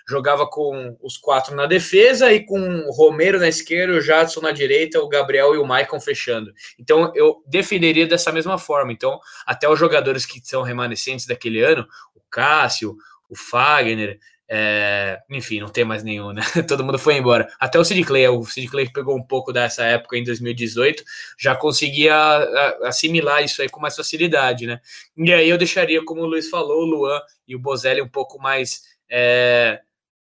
[0.08, 4.52] jogava com os quatro na defesa e com o Romero na esquerda, o Jadson na
[4.52, 6.52] direita, o Gabriel e o Maicon fechando.
[6.78, 8.92] Então eu defenderia dessa mesma forma.
[8.92, 12.96] Então, até os jogadores que são remanescentes daquele ano, o Cássio,
[13.28, 16.42] o Fagner, é, enfim, não tem mais nenhum, né?
[16.68, 17.48] Todo mundo foi embora.
[17.58, 21.02] Até o Sid Clay, o Sid Clay pegou um pouco dessa época em 2018,
[21.36, 22.14] já conseguia
[22.84, 24.80] assimilar isso aí com mais facilidade, né?
[25.16, 28.40] E aí eu deixaria, como o Luiz falou, o Luan e o Bozelli um pouco
[28.40, 29.80] mais é,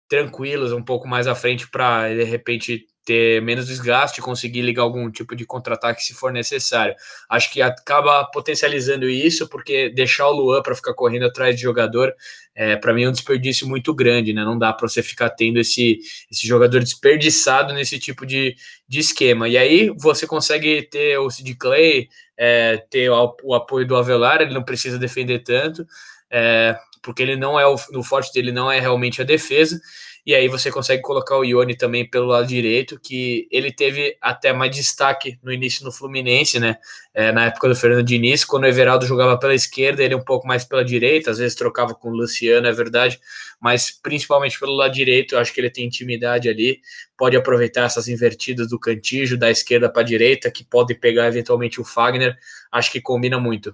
[0.08, 5.08] tranquilos, um pouco mais à frente para de repente ter menos desgaste, conseguir ligar algum
[5.08, 6.94] tipo de contra-ataque se for necessário.
[7.30, 12.12] Acho que acaba potencializando isso, porque deixar o Luan para ficar correndo atrás de jogador,
[12.52, 14.44] é, para mim é um desperdício muito grande, né?
[14.44, 15.98] Não dá para você ficar tendo esse,
[16.30, 18.56] esse jogador desperdiçado nesse tipo de,
[18.88, 19.48] de esquema.
[19.48, 24.54] E aí você consegue ter o Sid Clay, é, ter o, apoio do Avelar, ele
[24.54, 25.86] não precisa defender tanto,
[26.30, 29.80] é, porque ele não é o, o forte dele não é realmente a defesa.
[30.26, 34.52] E aí você consegue colocar o Ione também pelo lado direito, que ele teve até
[34.52, 36.78] mais destaque no início no Fluminense, né?
[37.14, 40.44] É, na época do Fernando Diniz, quando o Everaldo jogava pela esquerda, ele um pouco
[40.44, 43.20] mais pela direita, às vezes trocava com o Luciano, é verdade,
[43.60, 46.80] mas principalmente pelo lado direito, eu acho que ele tem intimidade ali,
[47.16, 51.80] pode aproveitar essas invertidas do cantijo, da esquerda para a direita, que pode pegar eventualmente
[51.80, 52.36] o Fagner,
[52.72, 53.72] acho que combina muito.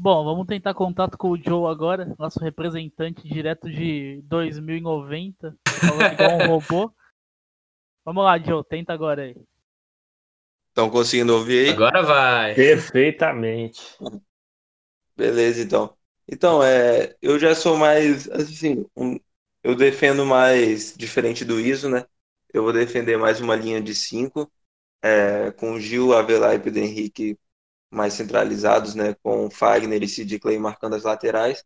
[0.00, 6.38] Bom, vamos tentar contato com o Joe agora, nosso representante direto de 2090, falando igual
[6.38, 6.94] um robô.
[8.04, 9.34] Vamos lá, Joe, tenta agora aí.
[10.68, 11.70] Estão conseguindo ouvir aí?
[11.70, 12.54] Agora vai.
[12.54, 13.98] Perfeitamente.
[15.16, 15.92] Beleza, então.
[16.28, 19.18] Então, é, eu já sou mais, assim, um,
[19.64, 22.06] eu defendo mais, diferente do ISO, né?
[22.54, 24.48] Eu vou defender mais uma linha de 5,
[25.02, 27.36] é, com Gil, Avelar e Pedro Henrique
[27.90, 31.64] mais centralizados, né, com Fagner e Sid Clay marcando as laterais.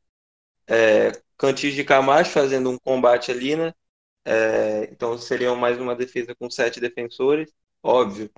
[0.68, 3.74] É, Cantis de Camacho fazendo um combate ali, né?
[4.24, 7.52] É, então seria mais uma defesa com sete defensores,
[7.82, 8.30] óbvio.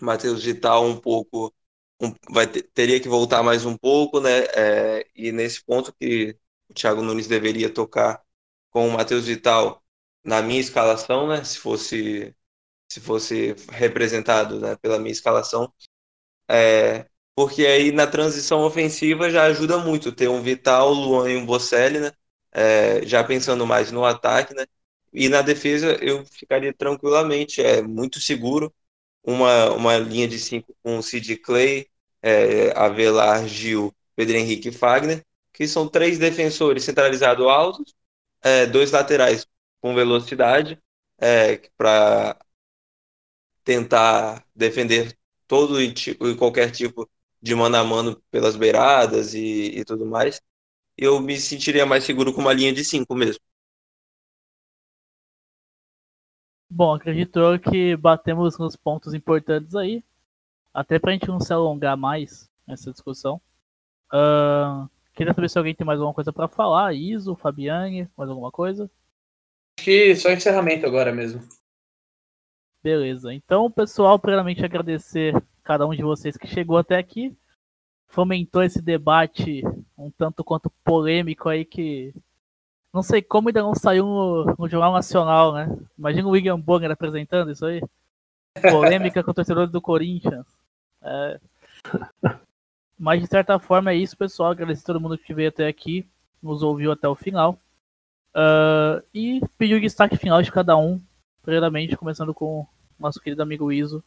[0.00, 1.54] Matheus Vital um pouco
[2.00, 4.44] um, vai ter, teria que voltar mais um pouco, né?
[4.54, 6.36] É, e nesse ponto que
[6.68, 8.22] o Thiago Nunes deveria tocar
[8.70, 9.82] com o Matheus Vital
[10.24, 11.44] na minha escalação, né?
[11.44, 12.34] Se fosse
[12.88, 15.72] se fosse representado né, pela minha escalação,
[16.48, 21.46] é, porque aí na transição ofensiva já ajuda muito ter um Vital, Luan e um
[21.46, 22.12] Bocelli, né?
[22.52, 24.66] É, já pensando mais no ataque, né?
[25.12, 28.72] E na defesa eu ficaria tranquilamente, é muito seguro.
[29.24, 31.88] Uma, uma linha de cinco com Sid Clay,
[32.22, 37.94] é, Avelar, Gil, Pedro Henrique e Fagner, que são três defensores centralizados altos,
[38.42, 39.46] é, dois laterais
[39.80, 40.78] com velocidade,
[41.20, 42.36] é, para
[43.64, 45.16] tentar defender
[45.52, 47.06] todo e, e qualquer tipo
[47.42, 50.40] de mano a mano pelas beiradas e, e tudo mais,
[50.96, 53.38] eu me sentiria mais seguro com uma linha de 5 mesmo.
[56.70, 60.02] Bom, acredito eu que batemos nos pontos importantes aí.
[60.72, 63.38] Até pra gente não se alongar mais nessa discussão.
[64.10, 66.94] Uh, queria saber se alguém tem mais alguma coisa para falar.
[66.94, 68.90] Iso, Fabiane, mais alguma coisa?
[69.78, 71.46] Acho que só encerramento agora mesmo.
[72.82, 73.32] Beleza.
[73.32, 77.36] Então, pessoal, primeiramente agradecer cada um de vocês que chegou até aqui.
[78.08, 79.62] Fomentou esse debate
[79.96, 82.12] um tanto quanto polêmico aí que
[82.92, 85.78] não sei como ainda não saiu no, no Jornal Nacional, né?
[85.96, 87.80] Imagina o William Bonner apresentando isso aí.
[88.60, 90.44] Polêmica com o torcedor do Corinthians.
[91.00, 91.40] É...
[92.98, 94.50] Mas de certa forma é isso, pessoal.
[94.50, 96.06] Agradecer a todo mundo que veio até aqui,
[96.42, 97.56] nos ouviu até o final.
[98.34, 101.00] Uh, e pedir o destaque final de cada um
[101.42, 102.66] Primeiramente, começando com
[103.02, 104.02] nosso querido amigo Iso.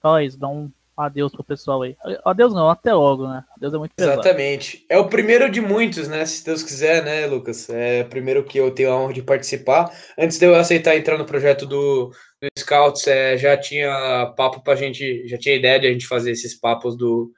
[0.00, 1.96] Fala isso, dá um adeus pro pessoal aí.
[2.24, 3.44] Adeus não, até logo, né?
[3.56, 4.20] Adeus é muito pesado.
[4.20, 4.84] Exatamente.
[4.88, 6.26] É o primeiro de muitos, né?
[6.26, 7.70] Se Deus quiser, né, Lucas?
[7.70, 9.92] É o primeiro que eu tenho a honra de participar.
[10.18, 14.74] Antes de eu aceitar entrar no projeto do, do Scouts, é, já tinha papo pra
[14.74, 17.32] gente, já tinha ideia de a gente fazer esses papos do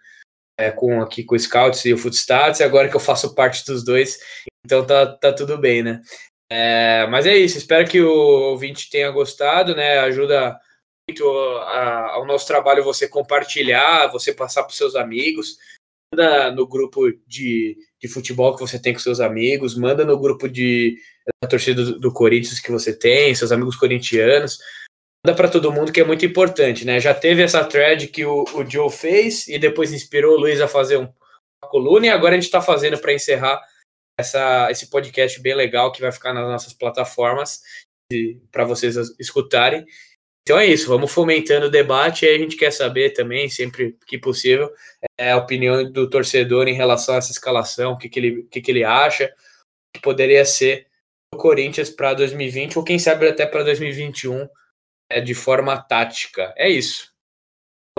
[0.58, 3.64] é, com aqui com o Scouts e o Footstats, e agora que eu faço parte
[3.64, 4.18] dos dois,
[4.64, 6.02] então tá, tá tudo bem, né?
[6.50, 10.00] É, mas é isso, espero que o ouvinte tenha gostado, né?
[10.00, 10.58] Ajuda
[11.18, 15.56] ao nosso trabalho você compartilhar, você passar para seus amigos,
[16.12, 20.48] manda no grupo de, de futebol que você tem com seus amigos, manda no grupo
[20.48, 20.96] de
[21.42, 24.58] da torcida do, do Corinthians que você tem, seus amigos corintianos,
[25.24, 26.98] manda para todo mundo que é muito importante, né?
[26.98, 30.68] Já teve essa thread que o, o Joe fez e depois inspirou o Luiz a
[30.68, 31.08] fazer um,
[31.62, 33.60] uma coluna e agora a gente está fazendo para encerrar
[34.18, 37.60] essa, esse podcast bem legal que vai ficar nas nossas plataformas
[38.50, 39.86] para vocês escutarem.
[40.42, 44.18] Então é isso, vamos fomentando o debate e a gente quer saber também, sempre que
[44.18, 44.72] possível,
[45.18, 48.60] é, a opinião do torcedor em relação a essa escalação, o que, que, ele, que,
[48.60, 49.32] que ele acha,
[49.94, 50.86] que poderia ser
[51.32, 54.48] o Corinthians para 2020 ou quem sabe até para 2021
[55.10, 56.52] é, de forma tática.
[56.56, 57.12] É isso.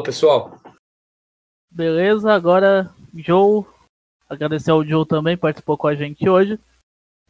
[0.04, 0.60] Pessoal.
[1.70, 3.66] Beleza, agora Joe.
[4.28, 6.58] Agradecer ao Joe também, participou com a gente hoje.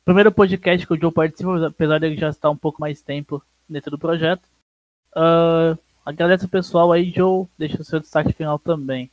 [0.06, 3.44] Primeiro podcast que o Joe participa, apesar de ele já estar um pouco mais tempo
[3.68, 4.42] dentro do projeto.
[5.16, 7.48] Uh, agradeço o pessoal aí, Joe.
[7.58, 9.12] Deixa o seu destaque final também.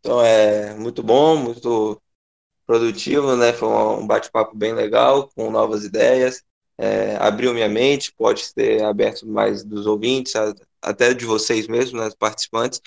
[0.00, 2.00] Então é muito bom, muito
[2.66, 3.52] produtivo, né?
[3.52, 6.42] Foi um bate-papo bem legal, com novas ideias.
[6.78, 10.32] É, abriu minha mente, pode ser aberto mais dos ouvintes,
[10.80, 12.80] até de vocês mesmos, né, participantes.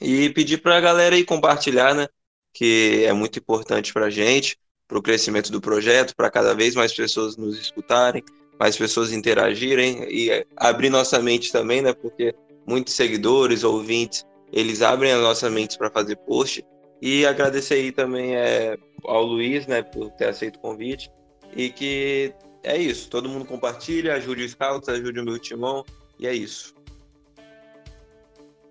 [0.00, 2.08] E pedir para a galera aí compartilhar, né?
[2.52, 4.58] Que é muito importante para a gente,
[4.88, 8.24] para o crescimento do projeto, para cada vez mais pessoas nos escutarem
[8.58, 11.92] mais pessoas interagirem e abrir nossa mente também, né?
[11.92, 12.34] Porque
[12.66, 16.64] muitos seguidores, ouvintes, eles abrem a nossa mente para fazer post.
[17.00, 21.10] E agradecer aí também é, ao Luiz, né, por ter aceito o convite.
[21.56, 25.84] E que é isso, todo mundo compartilha, ajude o Scouts, ajude o meu timão,
[26.18, 26.74] e é isso.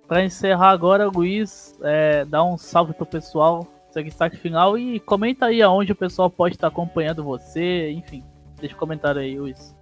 [0.08, 5.48] Para encerrar agora, Luiz, é, dá um salve pro pessoal, seu destaque final e comenta
[5.48, 8.24] aí aonde o pessoal pode estar acompanhando você, enfim,
[8.60, 9.76] deixa um comentário aí, Luiz.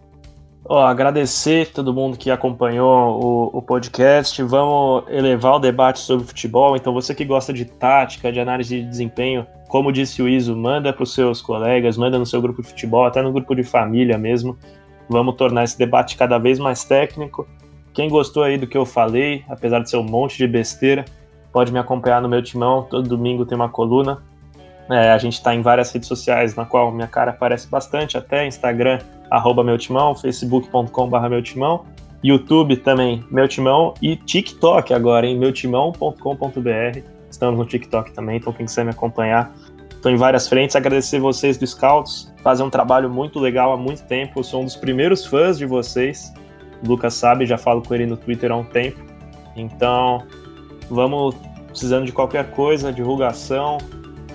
[0.67, 3.21] Agradecer todo mundo que acompanhou
[3.53, 4.41] o, o, podcast.
[4.41, 6.75] Vamos elevar o debate sobre futebol.
[6.75, 10.91] Então, você que gosta de tática, de análise de desempenho, como disse o Iso, manda
[10.91, 14.17] para os seus colegas, manda no seu grupo de futebol, até no grupo de família
[14.17, 14.57] mesmo.
[15.07, 17.47] Vamos tornar esse debate cada vez mais técnico.
[17.93, 21.05] Quem gostou aí do que eu falei, apesar de ser um monte de besteira,
[21.53, 22.87] pode me acompanhar no meu timão.
[22.89, 24.23] Todo domingo tem uma coluna.
[24.89, 28.45] É, a gente está em várias redes sociais, na qual minha cara aparece bastante, até
[28.45, 28.99] Instagram,
[29.31, 31.85] arroba meu timão, facebook.com.br meu timão,
[32.23, 36.99] YouTube também, meu timão, e TikTok agora, em meutimão.com.br.
[37.29, 39.53] Estamos no TikTok também, então quem quiser me acompanhar,
[39.91, 40.75] estou em várias frentes.
[40.75, 44.39] Agradecer vocês do Scouts, fazer um trabalho muito legal há muito tempo.
[44.39, 46.31] Eu sou um dos primeiros fãs de vocês.
[46.83, 48.99] O Lucas sabe, já falo com ele no Twitter há um tempo.
[49.55, 50.23] Então,
[50.89, 51.35] vamos
[51.67, 53.77] precisando de qualquer coisa, divulgação,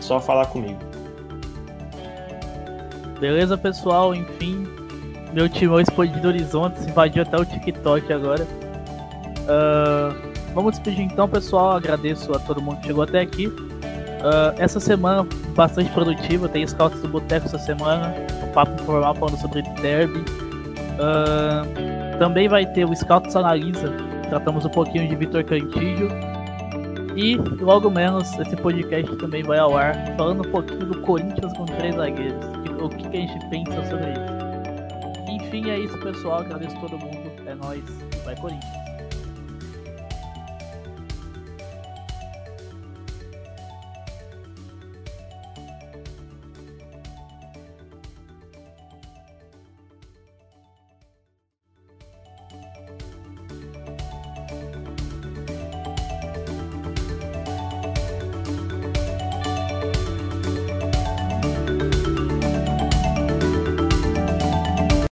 [0.01, 0.79] só falar comigo.
[3.21, 4.15] Beleza, pessoal?
[4.15, 4.67] Enfim,
[5.33, 8.47] meu timão explodiu horizonte, invadiu até o TikTok agora.
[9.43, 10.15] Uh,
[10.55, 11.73] vamos despedir então, pessoal.
[11.73, 13.47] Agradeço a todo mundo que chegou até aqui.
[13.47, 19.39] Uh, essa semana bastante produtiva, tem Scouts do Boteco essa semana, um papo informal falando
[19.39, 20.19] sobre derby.
[20.99, 23.93] Uh, também vai ter o Scouts Analisa,
[24.29, 26.30] tratamos um pouquinho de Vitor Cantillo.
[27.17, 31.67] E logo menos esse podcast também vai ao ar, falando um pouquinho do Corinthians com
[31.67, 32.45] três zagueiros.
[32.81, 34.41] O que, que a gente pensa sobre isso.
[35.31, 36.41] Enfim, é isso, pessoal.
[36.41, 37.31] Agradeço todo mundo.
[37.47, 37.85] É nóis.
[38.25, 38.90] Vai, Corinthians.